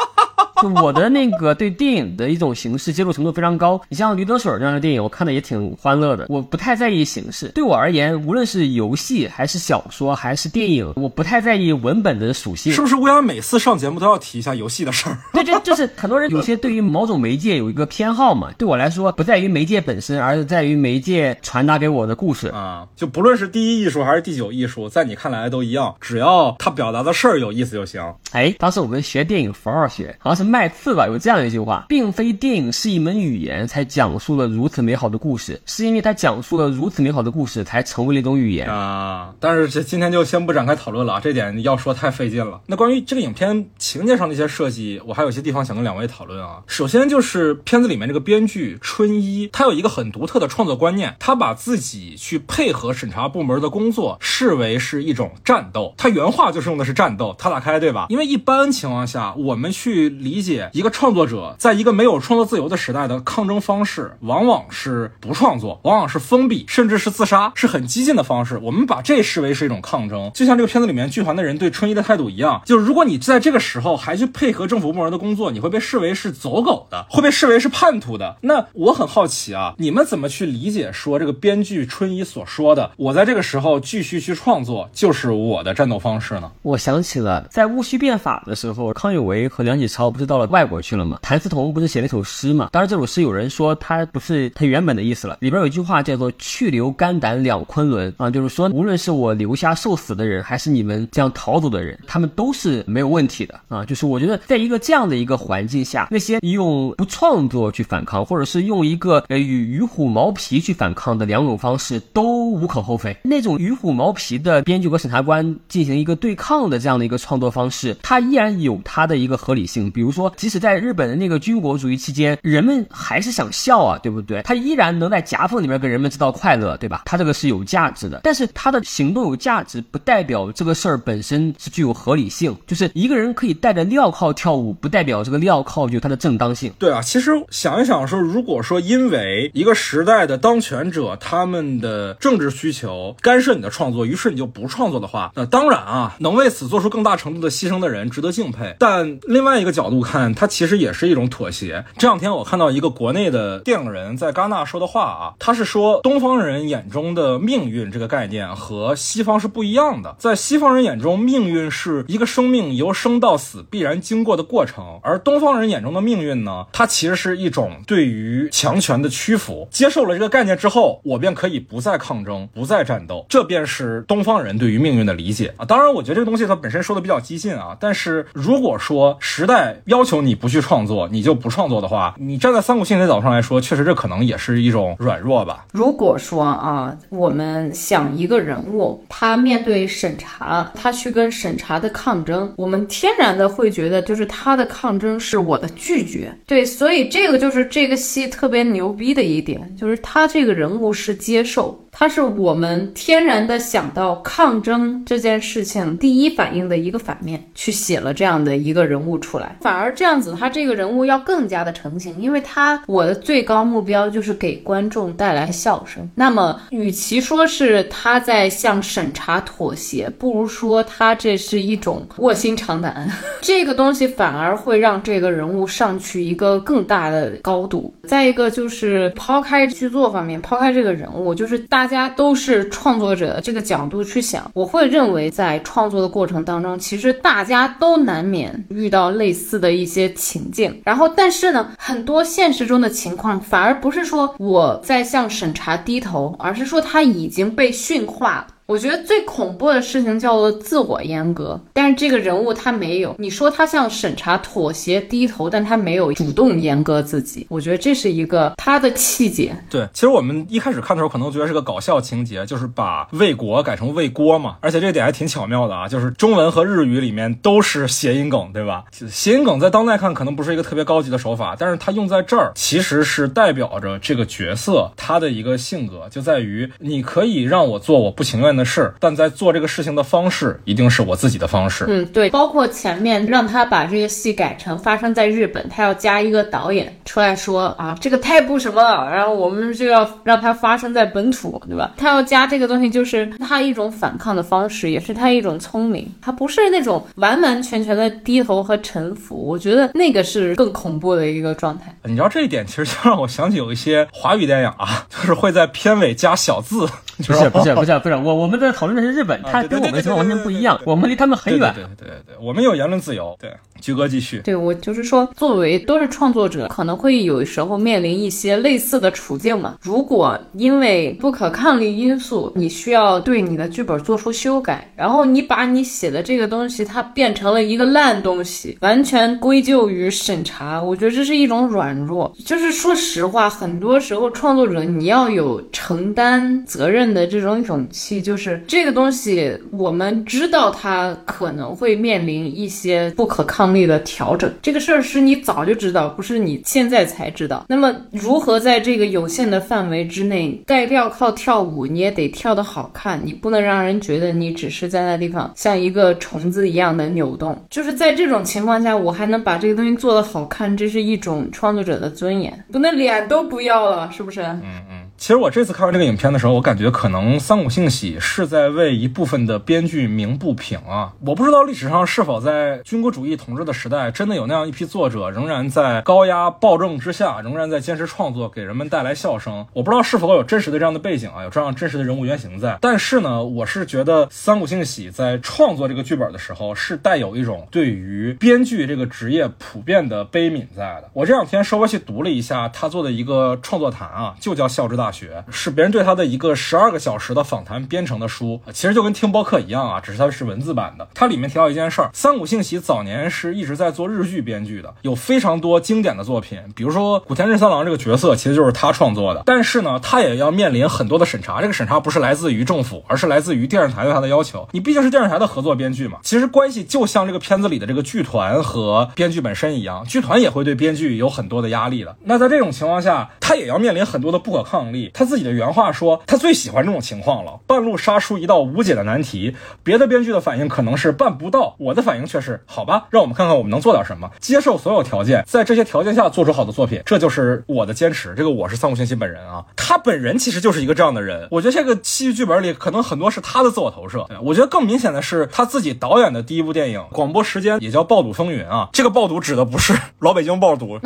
[0.62, 3.80] 就我的那个对电影的一种形式接受程度非常高。
[3.90, 6.26] 你像《驴得水》这样的电影，我看的也挺欢乐的。
[6.30, 12.72] 我不太在意形式，对我而言，无论是游戏还是小说还是电影，我不太在意文本的属性。
[12.72, 15.18] 是不是乌鸦每次上节目都要提一下游戏的事儿？
[15.34, 18.52] 对，这就是很多人有些对于某种媒介有一个偏好嘛。
[18.58, 22.88] 对我来说，不在于媒介本身，而是在于媒介传达给我的故事啊。
[22.96, 28.02] 就不论是第一艺术还是第九艺术，在你看来都一样，只要他表达的事儿有意思就行。
[28.32, 39.34] 哎，当时我们学电影符号学，好像是麦次吧，有这样一句话，并非电影是一门语言才讲述了如此美好的故事，是因为它讲述了如此美好的故事才成为了一种语言啊。
[39.40, 42.60] 但是这今天就先不展开讨论了啊，这点要说太费劲了。
[42.66, 46.64] 那关于这个影片情节上的一些设计，我还有些地方想跟两位讨论啊。
[46.66, 57.36] 首先就是片子里面这个编剧春一，他有一个很独特的创作观念，他把自己去配合审查部门的工作视为是一种战斗，他原话就是用的是战斗。
[57.38, 58.08] 他打开对吧？
[58.10, 68.58] 因为一般情况下，我们去理理解一个创作者在一个没有创作自由的时代的抗争方式，往往是不创作，往往是封闭，甚至是自杀，是很激进的方式。
[68.64, 78.38] 我们把这视为是一种抗争，就像这个片子里面剧团的人对春一的态度一样，就是如果你在这个时候还去配合政府部门的工作，你会被视为是走狗的，会被视为是叛徒的。
[78.40, 86.50] 那我很好奇啊，你们怎么去理解说这个编剧春一所说的，我在这个时候继续去创作就是我的战斗方式呢？
[86.62, 91.18] 我想起了在戊戌变法的时候，康有为和梁启超不是到了外国去了嘛？
[91.24, 92.70] 谭嗣同不是写了一首诗嘛？
[92.72, 103.84] 当然，这首诗有人说他不是他原本的意思了，里边有一句话叫做“去留肝胆两昆仑”啊，就是说无论是我留下受死的人，还是你们这样逃走的人，他们都是没有问题的啊。
[103.84, 113.18] 就是我觉得在一个这样的一个环境下，那些用不创作去反抗，或者是用一个呃与与虎毛皮去反抗的两种方式都无可厚非。
[113.24, 119.90] 那种与虎毛皮的编剧和审查官进行一个对抗的这样的一个创作方式，它依然有它的一个合理性。
[119.90, 120.19] 比如说。
[120.20, 124.42] 说，即使在日本的那个军国主义期间，人们还是想笑啊，对不对？
[124.42, 127.04] 他依然能在夹缝里面给人们制造快乐，对吧？
[127.06, 128.20] 他这个是有价值的。
[128.24, 132.56] 但是他的行动有价值，不代表这个事儿本身是具有合理性。
[132.68, 136.72] 就是一个人可以戴着镣铐跳舞，不代表这个镣铐就有它的正当性。
[136.78, 148.76] 对啊，其实想一想说，如果说因为一个时代的当权者他们的政治需求干涉你的创作，于是你就不创作的话，那当然啊，能为此做出更大程度的牺牲的人值得敬佩。
[148.80, 151.86] 但另外一个角度，看它其实也是一种妥协。
[151.96, 160.16] 这两天我看到一个国内的电影人在戛纳说的话啊，他是说东方人眼中的命运这个概念和西方是不一样的。
[160.18, 169.68] 在西方人眼中，命运是一个生命由生到死必然经过的过程，而东方人眼中的命运呢，它其实是一种对于强权的屈服。
[169.70, 175.66] 接受了这个概念之后，我便可以不再抗争，不再战斗，这便是东方人对于命运的理解啊。
[175.66, 185.66] 当然，我觉得这个东西它本身说的比较激进啊，但是如果说时代要要求你不去创作，你就不创作的话，你站在三股信息角度上来说，确实这可能也是一种软弱吧。
[185.74, 196.34] 如果说啊，我们想一个人物，他面对审查，他去跟审查的抗争，我们天然的会觉得，就是他的抗争是我的拒绝。
[196.48, 201.78] 对，所以这个就是这个戏特别牛逼的一点，就是他这个人物是接受。
[202.00, 216.10] 它是我们天然的想到抗争这件事情第一反应的一个反面，去写了这样的一个人物出来，反而这样子，他这个人物要更加的成型，因为他我的最高目标就是给观众带来笑声。
[216.16, 223.12] 那么，与其说是他在向审查妥协，不如说他这是一种卧薪尝胆。
[223.44, 227.94] 这个东西反而会让这个人物上去一个更大的高度。
[228.08, 231.89] 再一个就是抛开剧作方面，抛开这个人物，就是大。
[231.90, 240.80] 大家都是创作者这个角度去想，我会认为在创作的过程当中，其实大家都难免遇到类似的一些情境。
[240.86, 248.48] 然后，但是呢，很多现实中的情况反而不是说我在向审查低头，而是说他已经被驯化了。
[248.70, 253.16] 我觉得最恐怖的事情叫做自我阉割，但是这个人物他没有。
[253.18, 257.48] 你说他向审查妥协低头，但他没有主动阉割自己。
[257.50, 259.58] 我觉得这是一个他的气节。
[259.72, 264.58] 对，其实我们一开始看的时候可能觉得是个搞笑情节，就是把为国改成为锅嘛。
[264.60, 268.86] 而且这点还挺巧妙的啊，就是中文和日语里面都是谐音梗，对吧？
[269.10, 278.59] 谐音梗在当代看可能不是一个特别高级的手法，但是它用在这儿其实是代表着这个角色他的一个性格，就在于你可以让我做我不情愿的。
[278.60, 281.86] 的事，但在做这个事情的方式一定是我自己的方式。
[281.88, 291.92] 嗯，对，包括前面让他把这个戏改成发生在日本，他要加一个导演出来说啊，这个太不什么了，然后我们就要让它发生在本土，对吧？
[291.98, 296.06] 他要加这个东西，就是他一种反抗的方式，也是他一种聪明。
[296.22, 301.96] 他不是那种完完全全的低头和臣服，我觉得那个是更恐怖的一个状态。
[302.04, 306.86] 你知道这一点，其实就让我想起有一些华语电影啊，就是会在片尾加小字。
[307.26, 308.49] 不是 不是不是不是我我。
[308.50, 311.72] 我们在讨论的是日本，它跟我们的情况完全不一样，我们离他们很远。
[311.76, 313.38] 对对对，我们有言论自由。
[313.40, 313.54] 对。
[313.80, 319.78] 菊哥继续，对我就是说，作为都是创作者，可能会有时候面临一些类似的处境嘛。
[319.82, 332.36] 如果因为不可抗力因素，你需要对你的剧本做出修改，然后你把你写的这个东西它变成了一个烂东西，完全归咎于审查，我觉得这是一种软弱。
[332.46, 343.70] 就是说实话，很多时候创作者你要有承担责任的这种勇气，就是这个东西我们知道它可能会面临一些不可抗。
[343.70, 347.66] 力的调整，这个事儿是你早就知道，不是你现在才知道。
[347.68, 357.56] 那么，如何在这个有限的范围之内戴镣铐跳舞，你也得跳得好看，你不能让人觉得你只是在那地方像一个虫子一样的扭动。
[357.70, 364.42] 就是在这种情况下，我还能把这个东西做得好看，这是一种创作者的尊严，不能脸都不要了，是不是？
[364.42, 365.09] 嗯嗯。
[365.20, 371.12] 其实我这次看完这个影片的时候，我感觉可能三谷幸喜是在为一部分的编剧鸣不平啊！
[371.26, 379.68] 我不知道历史上是否在军国主义统治的时代，真的有那样一批作者，仍然在高压暴政之下，仍然在坚持创作，给人们带来笑声。
[379.74, 382.78] 我不知道是否有真实的这样的背景啊，有这样真实的人物原型在。
[382.80, 391.10] 但是呢，我是觉得三谷幸喜在创作这个剧本的时候，是带有一种对于编剧这个职业普遍的悲悯在的。
[391.12, 395.08] 我这两天稍微去读了一下他做的一个创作谈啊，就叫《笑之大》。
[395.10, 401.08] 大学》，是别人对他的一个十二个小时的访谈编成的书，其实就跟听播客一样啊，只是它是文字版的。
[401.16, 409.42] 它里面提到一件事儿，三谷幸喜早年是一直在做日剧编剧的，有非常多经典的作品，比如说古田任三郎这个角色其实就是他创作的。
[409.48, 414.70] 但是呢，他也要面临很多的审查，这个审查不是来自于政府，而是来自于电视台对他的要求。
[414.74, 422.16] 你毕竟是电视台的合作编剧嘛，其实关系就像这个片子里的这个剧团和编剧本身一样，剧团也会对编剧有很多的压力的。
[422.26, 424.99] 那在这种情况下，他也要面临很多的不可抗力。
[425.14, 429.56] 他自己的原话说，他最喜欢这种情况了，半路杀出一道无解的难题。
[429.84, 438.34] 别的编剧的反应可能是办不到，我的反应却是好吧，让我们看看我们能做点什么，接受所有条件，在这些条件下做出好的作品，这就是我的坚持。
[438.36, 441.48] 这个我是三谷幸喜本人啊，他本人其实就是一个这样的人。
[441.52, 444.28] 我觉得这个戏剧剧本里可能很多是他的自我投射。
[444.42, 448.90] 我觉得更明显的是他自己导演的第一部电影，广播时间也叫《爆肚风云》啊。
[448.92, 451.00] 这个爆肚指的不是 老北京爆肚，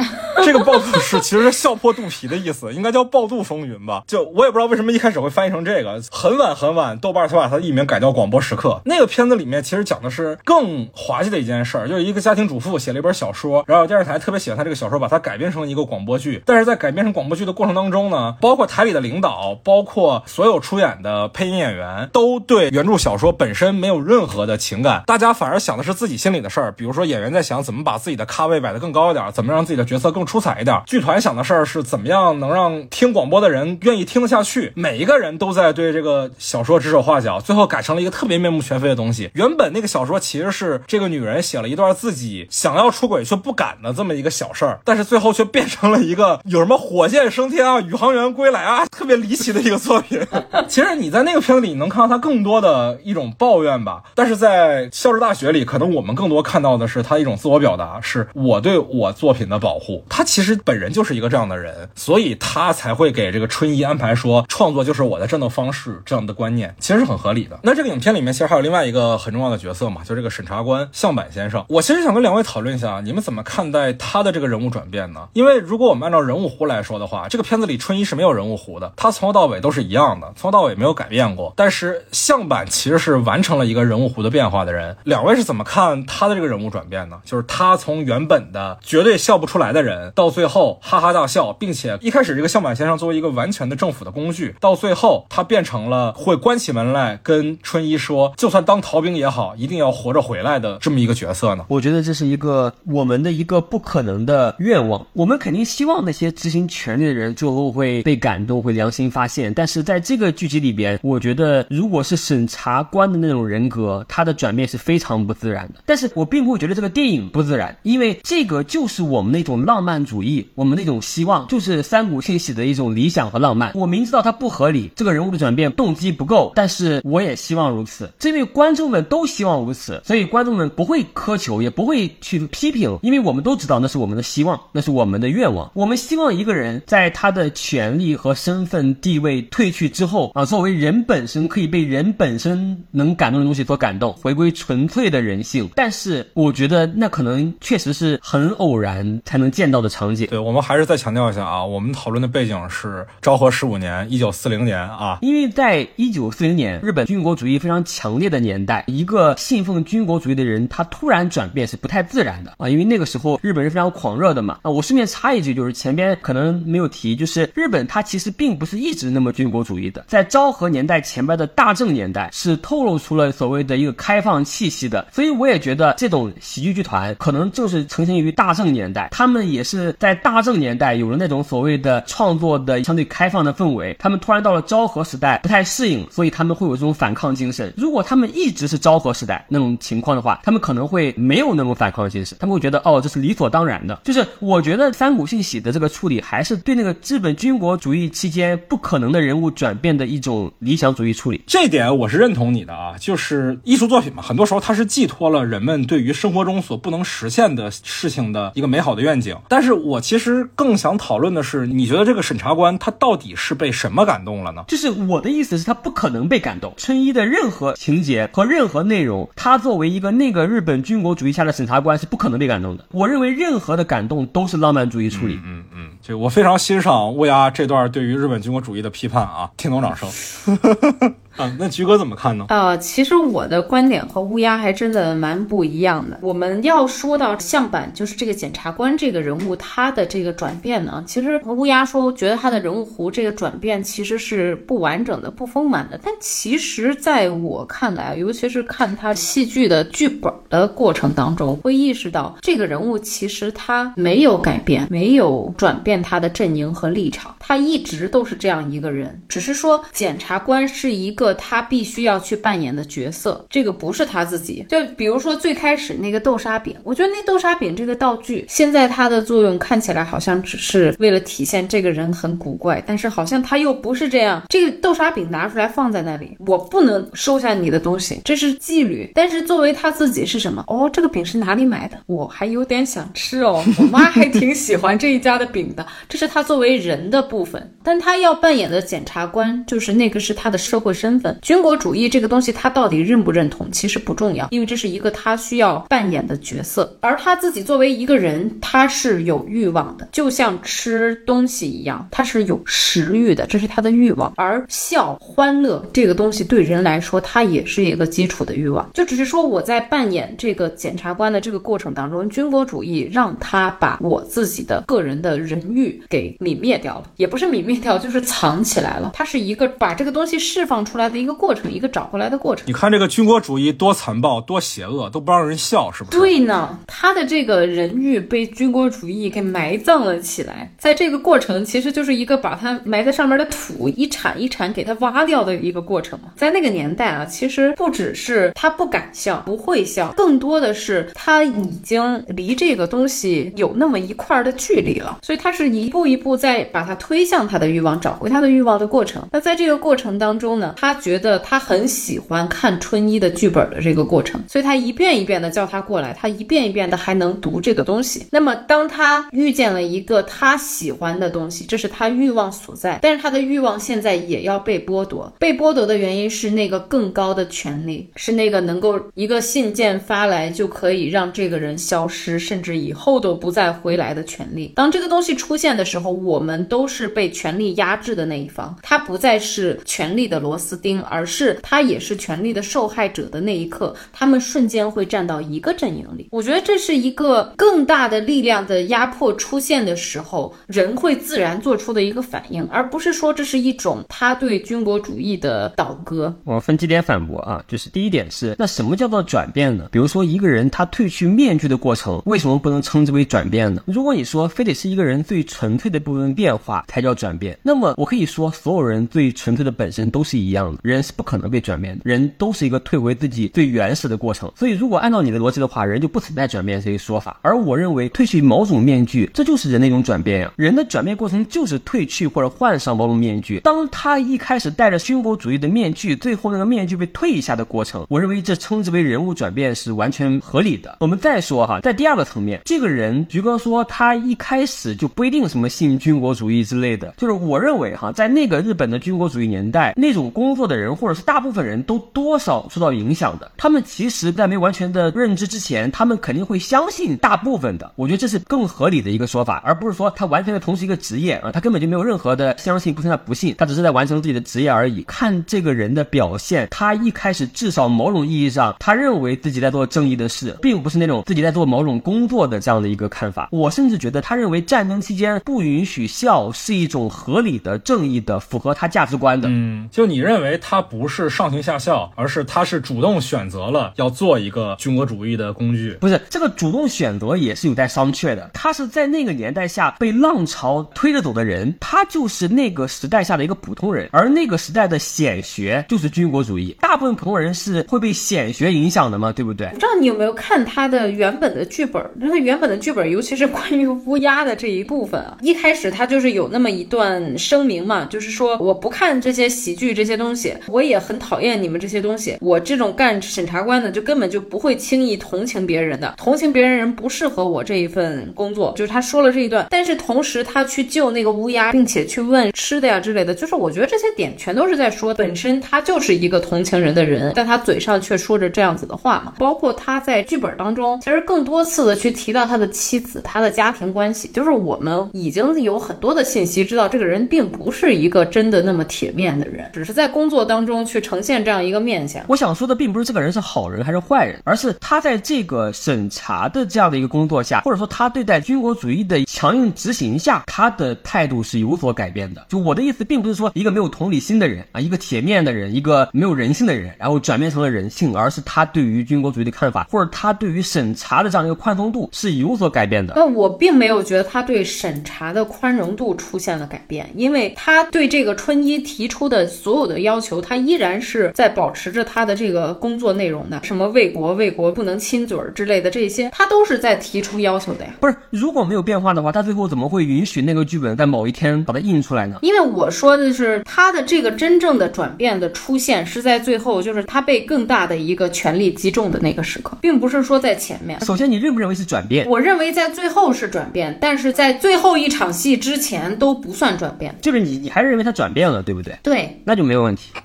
[0.46, 4.04] 这个爆肚是其实是笑破肚皮的意思，应该叫《爆肚风云》吧？
[4.08, 6.02] 就我也不知道为什么一开始会翻译成这个。
[6.12, 8.70] 很晚很晚，豆瓣才把它的译名改叫《广播时刻》。
[8.86, 16.42] 那个片子里面其实讲的是更滑稽的一件事儿，就是一个家庭主妇写了一本小说，然后电视台特别喜欢他这个小说，把它改编成一个广播剧。
[16.46, 26.72] 但是在改编成广播剧的过程当中呢，包括台里的领导，包括所有出演的配音演员，都对原著小说本身没有任何的情感，大家反而想的是自己心里的事儿。
[26.72, 34.72] 比如说演员在想怎么把自己的咖位摆得更高一点，怎么让自己的角色更出彩一点；剧团想的事儿是怎么样能让听广播的人愿意听得下去。
[34.76, 39.30] 每一个人都在对这个小说指手画脚，最后改成了一个特别面目全非的东西。
[39.34, 50.22] 原本那个小说其实是这个女人写了一段自己想要出轨却不敢的这么一个小事儿，但是最后却变成了一个有什么火箭升天啊、宇航员归来啊，特别离奇的一个作品。
[50.68, 60.04] 其实你在那个片子里能看到他更多的一种抱怨吧，但是在《校之大学》里，可能我们更多看到的是他一种自我表达，是我对我作品的保护。
[60.10, 67.60] 他其实本人就是一个这样的人，所以他才会给这个春一安排说创作就是我的战斗方式这样的观念，其实是很合理的。
[67.62, 71.64] 那这个影片里面其实还有另外一个很重要的角色嘛，就这个审查官向坂先生。
[71.70, 75.28] 我其实想跟两位讨论一下，你们怎么看待他的这个人物转变呢？
[75.34, 81.54] 因为如果我们按照人物弧来说的话，这个片子里春一是没有人物弧的，他从头到尾都是一样的，从头到尾没有改变过。
[81.56, 84.98] 但是向坂其实是完成了一个人物弧的变化的人。
[85.04, 87.20] 两位是怎么看他的这个人物转变呢？
[87.24, 101.66] 就是他从原本的绝对笑不出来的人，到最后哈哈大笑，并且一开始这个向坂先生作为一个完完全的政府的工具，到最后他变成了会关起门来跟春一说，就算当逃兵也好，一定要活着回来的这么一个角色呢？
[101.68, 105.06] 我觉得这是一个我们的一个不可能的愿望。
[105.12, 109.54] 我们肯定希望那些执行权力的人最后会被感动，会良心发现。
[109.54, 115.82] 但是在这个剧集里边，我觉得如果是审查官的那种人格，他的转变是非常不自然的。
[115.86, 123.72] 但是我并不会觉得这个电影不自然，因为这个就是我们那种浪漫主义，我们那种希望，就是三谷幸喜的一种理想和浪漫。
[123.74, 128.10] 我明知道它不合理，这个人物的转变动机不够，但是我也希望如此。
[128.20, 135.72] 这位观众们都希望如此，所以观众们不会苛求，也不会去批评，因为我们都知道那是我们的希望，那是我们的愿望。
[135.74, 145.68] 我们希望一个人在他的权利和身份地位褪去之后啊，作为人本身可以被人本身能感动的东西所感动，回归纯粹的人性。
[145.76, 150.28] 但是我觉得那可能确实是很偶然才能见到的场景。
[150.28, 155.18] 对我们还是再强调一下啊，我们讨论的背景是昭和十五年，一九四零年啊。
[155.22, 162.68] 因为在一九四零年，日本军国主义非常强烈的年代，一个信奉军国主义的人，他突然转变是不太自然的啊。
[162.68, 164.70] 因为那个时候日本是非常狂热的嘛啊。
[164.70, 175.08] 我顺便插一句，就是前边可能没有提，就是日本它其实并不是一直那么军国主义的，在昭和年代前边的大正年代是透露出了所谓的一个开放气息的。
[175.14, 187.72] 所以我也觉得这种喜剧剧团可能就是成型于大正年代，他们也是在大正年代有了那种所谓的创作的相对开放的氛围，他们突然到了昭和时代不太适应，所以他们会有这种反抗精神。
[187.78, 194.02] 如果他们一直是昭和时代那种情况的话，他们可能会没有那种反抗精神，他们会觉得哦这是理所当然的。
[194.04, 201.44] 就是我觉得三谷幸喜的这个处理还是对那个日本军国主义期间不可能的人物转变的一种理想主义处理。
[201.46, 209.38] 这点我是认同你的啊，就是艺术作品嘛，很多时候它是寄托了人们对于生活中所不能实现的事情的一个美好的愿景。
[209.48, 214.64] 但是我其实更想讨论的是，你觉得这个审查官他到底是被什么感动了呢？
[214.66, 216.74] 就是我的意思是，他不可能被感动。
[216.78, 222.86] 春一的任何情节和任何内容，他作为一个那个日本军国主义下的审查官是不可能被感动的。
[222.92, 225.38] 我认为任何的感动都是浪漫主义处理。
[225.44, 230.10] 嗯嗯，这我非常欣赏乌鸦这段对于日本军国主义的批判啊， 听懂掌声。
[231.36, 232.46] 啊，那菊哥怎么看呢？
[232.50, 236.20] 呃，其实我的观点和乌鸦还真的蛮不一样的。
[236.22, 246.00] 我们要说到相板，就是这个检察官这个人物他的这个转变呢，其实和乌鸦说，觉得他的人物弧这个转变其实是不完整的、不丰满的。
[246.04, 261.24] 但其实在我看来，尤其是看他戏剧的剧本的过程当中，会意识到这个人物其实他没有改变，没有转变他的阵营和立场，他一直都是这样一个人，只是说检察官是一个。
[261.24, 264.66] 个他必须要去扮演的角色，这个不是他自己。
[264.68, 274.42] 就比如说最开始那个豆沙饼，我觉得那豆沙饼这个道具，现在它的作用看起来好像只是为了体现这个人很古怪，但是好像他又不是这样。
[274.50, 279.10] 这个豆沙饼拿出来放在那里，我不能收下你的东西，这是纪律。
[279.16, 280.62] 但是作为他自己是什么？
[280.68, 281.98] 哦，这个饼是哪里买的？
[282.08, 285.83] 我还有点想吃哦，我妈还挺喜欢这一家的饼的。
[286.10, 291.14] 这是他作为人的部分，但他要扮演的检察官，就是那个是他的社会身。
[291.20, 296.98] 份，军国主义这个东西，他到底认不认同，其实不重要，因为这是一个他需要扮演的角色。
[297.02, 304.34] 而他自己作为一个人，他是有欲望的，就像吃东西一样，他是有食欲的，这是他的欲望。
[304.36, 308.90] 而笑、欢乐这个东西对人来说，它也是一个基础的欲望。
[308.94, 319.12] 就只是说，我在扮演这个检察官的这个过程当中，军国主义让他把我自己的个人的人欲给泯灭掉了，也不是泯灭掉，就是藏起来了。
[319.14, 321.04] 它是一个把这个东西释放出来。
[321.14, 322.66] 的一个过程，一个找回来的过程。
[322.66, 326.18] 你看这个军国主义多残暴，多邪恶，都不让人笑，是不是？
[326.18, 336.30] 对呢，他的这个人欲被军国主义给埋葬了起来，在这个过程，其实就是一个把它埋在上面的土一铲一铲给它挖掉的一个过程嘛。
[336.36, 349.28] 在那个年代啊，其实不只是他不敢笑，不会笑，更多的是他已经离这个东西有那么一块的距离了，所以他是是一步一步在把他推向他的欲望，找回他的欲望的过程。
[349.32, 350.94] 那在这个过程当中呢，他。
[351.04, 358.26] 觉得他很喜欢看春一的剧本的这个过程，所以他一遍一遍的叫他过来，他一遍一遍的还能读这个东西。
[358.32, 365.30] 那么当他遇见了一个他喜欢的东西，这是他欲望所在，但是他的欲望现在也要被剥夺。
[365.40, 374.72] 被剥夺的原因是那个更高的权利，是那个能够一个信件发来就可以让这个人消失，甚至以后都不再回来的权利。
[374.76, 380.76] 当这个东西出出现的时候，我们都是被权力压制的那一方，他不再是权力的螺丝。
[380.76, 386.28] 钉，而是他也是权力的受害者的那一刻，他们瞬间会站到一个阵营里。
[386.32, 396.34] 我觉得这是一个更大的力量的压迫出现的时候，人会自然做出的一个反应，而不是说这是一种他对军国主义的倒戈。
[396.46, 399.88] 我分几点反驳啊，就是第一点是，那什么叫做转变呢？
[399.92, 403.84] 比如说一个人他褪去面具的过程，为什么不能称之为转变呢？
[403.86, 410.80] 如果你说非得是一个人最纯粹的部分变化才叫转变，那么我可以说所有人最纯粹的本身都是一样的。
[410.84, 414.52] 人是不可能被转变的，人都是一个退回自己最原始的过程。
[414.56, 417.40] 所以，如果按照你的逻辑的话，人就不存在转变这一说法。
[417.42, 420.52] 而我认为，褪去某种面具，这就是人的一种转变呀。
[420.56, 423.60] 人的转变过程就是褪去或者换上某种面具。
[423.62, 430.98] 当他一开始戴着军国主义的面具，最后那个面具被褪一下的过程，我认为这称之为人物转变是完全合理的。
[431.00, 440.64] 我们再说哈，在第二个层面，这个人菊哥说他一开始就不一定什么信军国主义之类的，就是我认为哈，在那个日本的军国主义年代，那种工作。
[440.64, 447.92] 的人或者是大部分人都多少受到影响的，他们其实，在没完全的认知之前，他们肯定会相信大部分的。
[447.98, 455.02] 我觉得这是更合理的一个说法，而不是说他完全的从事一个职业啊，他根本就没有任何的相信，不存在不信，他只是在完成自己的职业而已。
[455.04, 463.50] 看这个人的表现，他一开始至少某种意义上，他认为自己在做正义的事，并不是那种自己在做某种工作的这样的一个看法。
[463.52, 469.50] 我甚至觉得他认为战争期间不允许笑是一种合理的、正义的、符合他价值观的。
[469.52, 470.54] 嗯，就你认为。
[470.66, 475.98] 他不是上行下效，而是他是主动选择了要做一个军国主义的工具。
[476.00, 478.52] 不是这个主动选择也是有待商榷的。
[478.54, 484.08] 他是在那个年代下被浪潮推着走的人，他就是那个时代下的一个普通人。
[484.12, 486.74] 而那个时代的显学就是军国主义。
[486.80, 489.68] 大部分普通人是会被显学影响的嘛，对不对？
[489.70, 492.02] 不知道你有没有看他的原本的剧本？
[492.22, 500.56] 他原本的剧本，尤其是关于乌鸦的这一部部分啊，一开始他就是有那么一段声明嘛，就是说我不看这些喜剧这些东西。
[500.70, 502.38] 我也很讨厌你们这些东西。
[502.40, 506.14] 我这种干审查官的，就根本就不会轻易同情别人的。
[506.16, 508.74] 同情别人人不适合我这一份工作。
[508.78, 513.36] 就是他说了这一段，但是同时他去救那个乌鸦，并且去问吃的呀之类的。
[513.36, 519.34] 就是我觉得这些点全都是在说，本身他就是一个同情人的人，但他嘴上却说着这样子的话嘛。
[519.38, 524.30] 包括他在剧本当中，其实更多次的去提到他的妻子，他的家庭关系。
[524.30, 530.14] 就是我们已经有很多的信息知道，这个人并不是一个真的那么铁面的人，只是在。
[530.14, 532.24] 工作当中去呈现这样一个面相。
[532.28, 542.46] 我想说的并不是这个人是好人还是坏人，而是他在这个审查的这样的一个工作下，或者说他对待军国主义的强硬执行下，他的态度是有所改变的。
[542.48, 553.14] 就我的意思，并不是说一个没有同理心的人啊，一个铁面的人，一个没有人性的人，然后转变成了人性，而是他对于军国主义的看法，或者他对于审查的这样一个宽松度是有所改变的。
[553.16, 567.92] 那我并没有觉得他对审查的宽容度出现了改变，因为他对这个春一提出的所有的要求，他依然是在保持着他的这个工作内容的，什么为国为国不能亲嘴儿之类的这些，他都是在提出要求的呀。
[568.02, 572.40] 不是，如果没有变化的话，他最后怎么会允许那个剧本在某一天把它印出来呢？
[572.42, 581.00] 因为我说的是他的这个真正的转变的出现是在最后，就是他被更大的一个权力击中的那个时刻，并不是说在前面。
[581.06, 582.28] 首先，你认不认为是转变？
[582.28, 587.16] 我认为在最后是转变，但是在最后一场戏之前都不算转变。
[587.22, 588.98] 就是你，你还是认为他转变了，对不对？
[589.04, 590.12] 对，那就没有问题。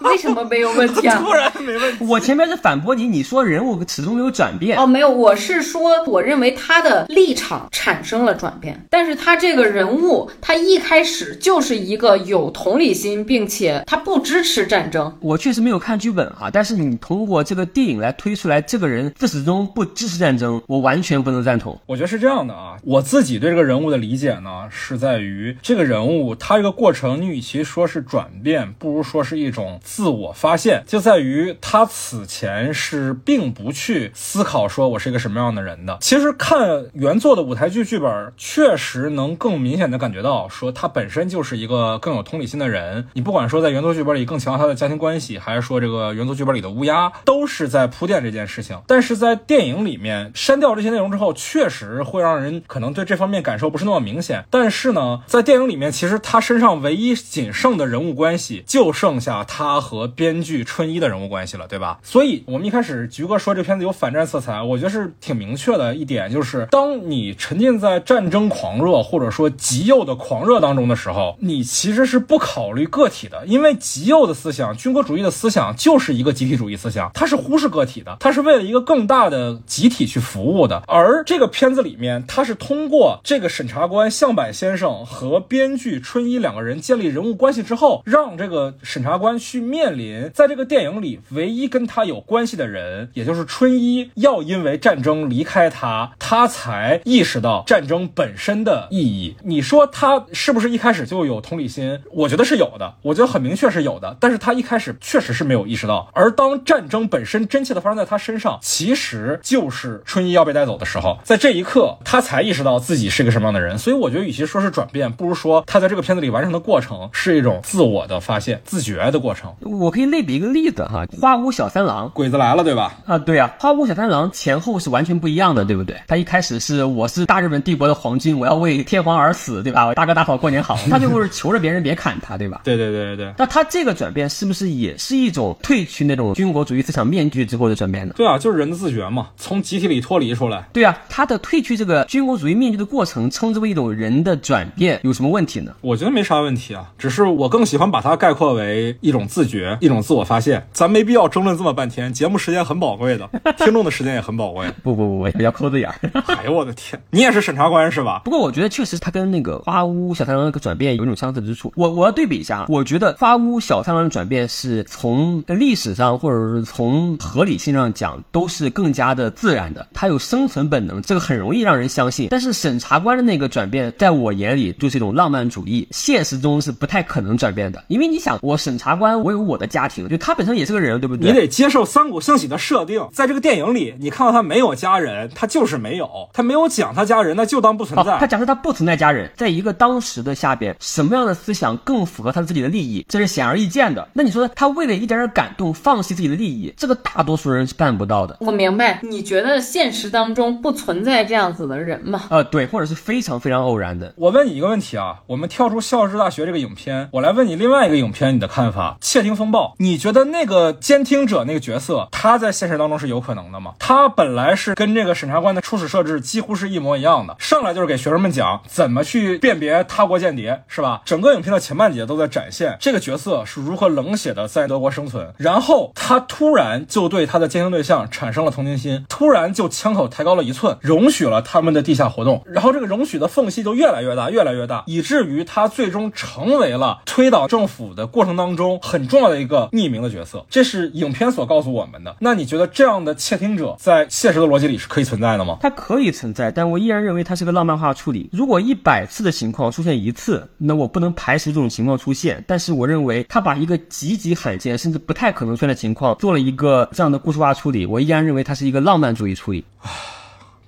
[0.00, 1.18] 为什么没有问题啊？
[1.18, 2.04] 突然没问题。
[2.04, 4.78] 我前面是反驳你，你说人物始终没有转变。
[4.78, 15.12] 哦，没有，我是说，我认为他的立场产生了转变，但是他这个人物，他一开始就是一个有同理心，并且他不支持战争。
[15.20, 21.78] 我确实没有看剧本啊，但是你通过这个电影来推出来，这个人自始至终不支持战争，我完全不能赞同。
[21.86, 35.98] 我觉得是这样的啊，我自己对这个人物的理解呢，是在于这个人物他这个过程，你与其说是转变，不如说是一种自我发现，就在于他此前是并不去思考说我是一个什么样的人的。
[36.00, 43.06] 其实看原作的舞台剧剧本，确实能更明显的感觉到，说他本身就是一个更有同理心的人。
[43.14, 48.80] 你不管说在原作剧本里更强调他的家庭关系，还是说这个原作剧本里的乌鸦，都是在铺垫这件事情。
[48.86, 54.44] 但是在电影里面删掉这些内容之后，确实会让人可能对这方面感感受不是那么明显。
[54.50, 62.00] 但是呢，在电影里面，其实他身上唯一仅剩的人物关系，就剩下他和编剧春一的人物关系了，对吧？
[62.02, 80.82] 所以，我们一开始菊哥说这片子有反战色彩，我觉得是挺明确的一点，就是当你沉浸在战争狂热或者说极右的狂热当中的时候，你其实是不考虑个体的，因为极右的思想、军国主义的思想就是一个集体主义思想，它是忽视个体的，它是为了一个更大的集体去服务的。
[80.88, 99.36] 而这个片子里面，它是通过这个审查官向坂先生和编剧春一两个人建立人物关系之后，让这个审查官去面临在这个电影里唯一跟他有关系的人，也就是春一，要因为战争离开他，他才意识到战争本身的意义。
[99.42, 102.00] 你说他是不是一开始就有同理心？
[102.12, 104.16] 我觉得是有的，我觉得很明确是有的。
[104.20, 106.08] 但是他一开始确实是没有意识到。
[106.12, 113.78] 而当战争本身真切的发生在他身上，其实就是春一要被带走的时候，在这一刻，他才意识到自己是个什么样的人。
[113.78, 119.52] 所以我觉得，与其说是转变，不如说他在这个片子里完成的过程是一种自我的发现、自觉的过程。
[119.60, 122.94] 我可以类比一个例子哈，花屋小三郎鬼子来了，对吧？
[123.06, 125.96] 啊，对啊，花屋小三郎前后是完全不一样的，对不对？
[126.06, 129.94] 他一开始是我是大日本帝国的皇军，我要为天皇而死，对吧？
[129.94, 130.78] 大哥大嫂过年好。
[130.90, 132.60] 他最后是求着别人别砍他，对吧？
[132.64, 133.34] 对对对对对。
[133.38, 138.14] 那他这个转变是不是也是一种褪去那种军国主义思想面具之后的转变呢？
[138.16, 140.68] 对啊，就是人的自觉嘛，从集体里脱离出来。
[140.72, 145.72] 对啊，他的褪去这个军国主义面具的过程，称之为一种人的转变，有什么问题呢？
[145.80, 150.66] 我觉得没啥问题啊，只是我更喜欢把它概括为一种自觉，一种自我发现。
[150.72, 154.66] 咱没必要争论这么半天，节目时间很宝贵的，听众的时间也很宝贵。
[154.82, 155.94] 不不不不，要抠字眼儿。
[156.26, 158.22] 哎呦我的天，你也是审查官是吧？
[158.24, 161.72] 不过我觉得确实他跟那个花屋小三郎那个转变有一种相似之处。
[161.76, 172.28] 我我要对比一下啊，我觉得花屋小三郎的转变是从历史上或者是从合理性上讲都是更加的自然的，他有生存本能，这个很容易让人相信。
[172.30, 177.84] 但是审查官的那个转变，在我眼里就是一种浪漫主义，现实中是不太可能转变的。
[177.88, 181.30] 因为你想，我审查官，我有我的家庭，就他本身也是个人，对不对？
[181.30, 188.14] 你得接受三谷幸喜的设定，在这个电影里，你看到他没有家人，他就是没有，他没有讲他家人，那就当不存在。
[188.14, 194.08] 哦、他假设他不存在家人，在一个当时的下边，什么样的思想更符合他自己的利益，这是显而易见的。
[194.12, 198.38] 那你说他为了一点点感动，放弃自己的利益，这个大多数人是办不到的。
[198.40, 202.24] 我明白，你觉得现实当中不存在这样子的人吗？
[202.30, 204.14] 呃，对，或者是非常非常偶然的。
[204.16, 213.74] 我问你一个问题啊，我们跳出《校之大学》这个影片，我来问你另外一个影片你的看法，《窃听风暴》，你觉得那个监听者那个角色，他在现实当中是有可能的吗？
[213.78, 221.02] 他本来是跟这个审查官的初始设置几乎是一模一样的，上来就是给学生们讲怎么去辨别他国间谍，是吧？
[221.04, 242.16] 整个影片的前半节都在展现这个角色是如何冷血的在德国生存，然后他突然就对他的监听对象产生了同情心，突然就枪口抬高了一寸，容许了他们的地下活动，然后这个容许的缝隙就越来越大，越来越大，以至于他最终成为了推倒政府的过程当中很重要的一个匿名的角色，这是影片所告诉我们的。
[242.20, 245.58] 那你觉得这样的窃听者在现实的逻辑里是可以存在的吗？
[245.60, 248.28] 它可以存在，但我依然认为它是个浪漫化处理。
[248.32, 252.44] 如果一百次的情况出现一次，那我不能排除这种情况出现。
[252.46, 259.64] 但是我认为他把一个极其罕见甚至不太可能出现的情况做了一个这样的故事化处理，我依然认为它是一个浪漫主义处理。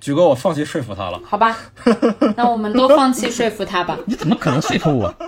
[0.07, 1.19] 举哥，我放弃说服他了。
[1.25, 1.57] 好吧，
[2.37, 3.97] 那我们都放弃说服他吧。
[4.05, 5.13] 你怎么可能说服我？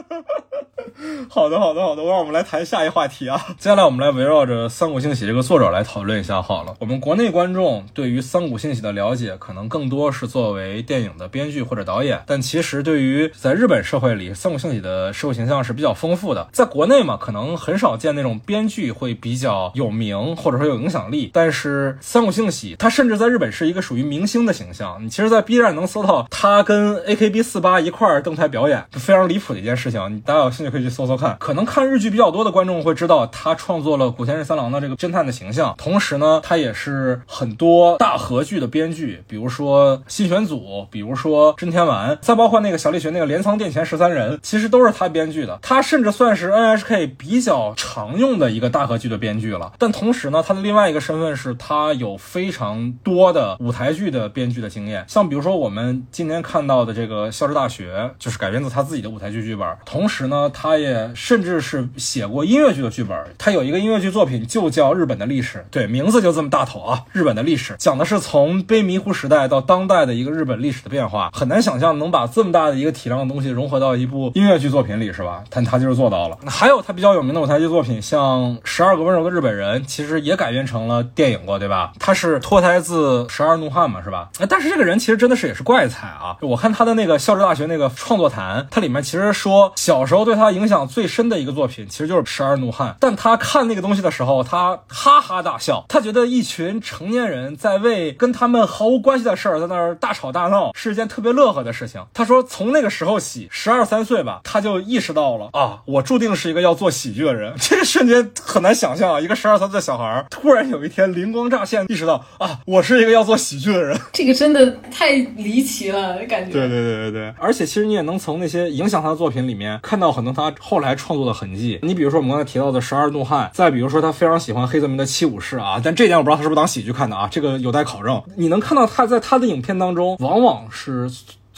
[1.29, 3.37] 好的，好的，好的，让我们来谈下一话题啊。
[3.59, 6.73] 接下来我们来围绕着《三国兴起》这个作者来讨论一下好了。
[6.79, 16.47] 我们国内观众对于《三国兴起》的了解，可能更多是作为电影的编剧或者导演，但其实对于在日本社会里，《三国兴起》的社会形象是比较丰富的。
[16.51, 24.68] 在国内嘛，可能很少见那种编剧会比较有名或者说有影响力，但是《三国兴起》它甚至在日本是一个属于明星的形象。
[25.01, 30.01] 你其实，在 B 站能搜到他跟 AKB 四八一块儿登台表演，非常离谱的一件事情。
[30.15, 31.35] 你大家有兴趣可以去搜搜看。
[31.39, 45.59] 可能看日剧比较多的观众会知道，他创作了古田任三郎的这个侦探的形象，同时呢，他也是很多大合剧的编剧，比如说新选组，比如说真田丸，再包括那个小栗旬那个镰仓殿前十三人，其实都是他编剧的。
[45.61, 49.71] 他甚至算是 NHK 比较常用的一个大合剧的编剧了。
[49.77, 59.67] 但同时呢，他的另外一个身份是他有非常多的舞台剧的编剧的经验，像比如说我们今年看到的这个《校之大学》，就是改编自他自己的舞台剧剧本。
[59.85, 63.17] 同时呢，他也甚至是写过音乐剧的剧本。
[63.37, 71.29] 他有一个音乐剧作品就叫《日本的历史》，对，名字就这么大头啊，《日本的历史》讲的是从卑弥呼时代到当代的一个日本历史的变化。
[71.33, 75.43] 很难想象能把这么大的一个体量的东西融合到一部音乐剧作品里，是吧？
[75.49, 76.37] 但他就是做到了。
[76.45, 81.93] 还有他比较有名的舞台剧作品，像《十二个温柔的日本人》，其实也改编成了电影过，对吧？
[81.99, 84.29] 他是脱胎自《十二怒汉》嘛，是吧？
[84.47, 86.37] 但是这个人其实真的是也是怪才啊！
[86.41, 92.91] 我看他的那个校之大学那个创作谈，它里面其实说小时候对他影响最深的一个作品，其实就是《十二怒汉》。
[92.99, 102.03] 但他看那个东西的时候，他哈哈大笑，他觉得一群成年人在为跟他们毫无关系的事儿在那儿大吵大闹，是一件特别乐呵的事情。
[102.13, 107.53] 他说从那个时候起，十二三岁吧，他就意识到了啊，我注定是一个要做喜剧的人。
[107.59, 113.99] 这个瞬间很难想象啊，一个十二三岁的小孩突然有一天灵光乍现，意识到啊，我是一个要做喜剧的人。
[114.13, 116.51] 这真的太离奇了，感觉。
[116.51, 121.79] 对对对对对，而且其实你也能从那些影响他的作品里面看到很多他后来创作的痕迹。
[121.81, 128.21] 你比如说我们刚才提到的《十二怒汉》，再比如说他非常喜欢黑泽明的《七武士》啊，但这点我不知道他是不是当喜剧看的啊，这个有待考证。
[128.35, 131.09] 你能看到他在他的影片当中，往往是。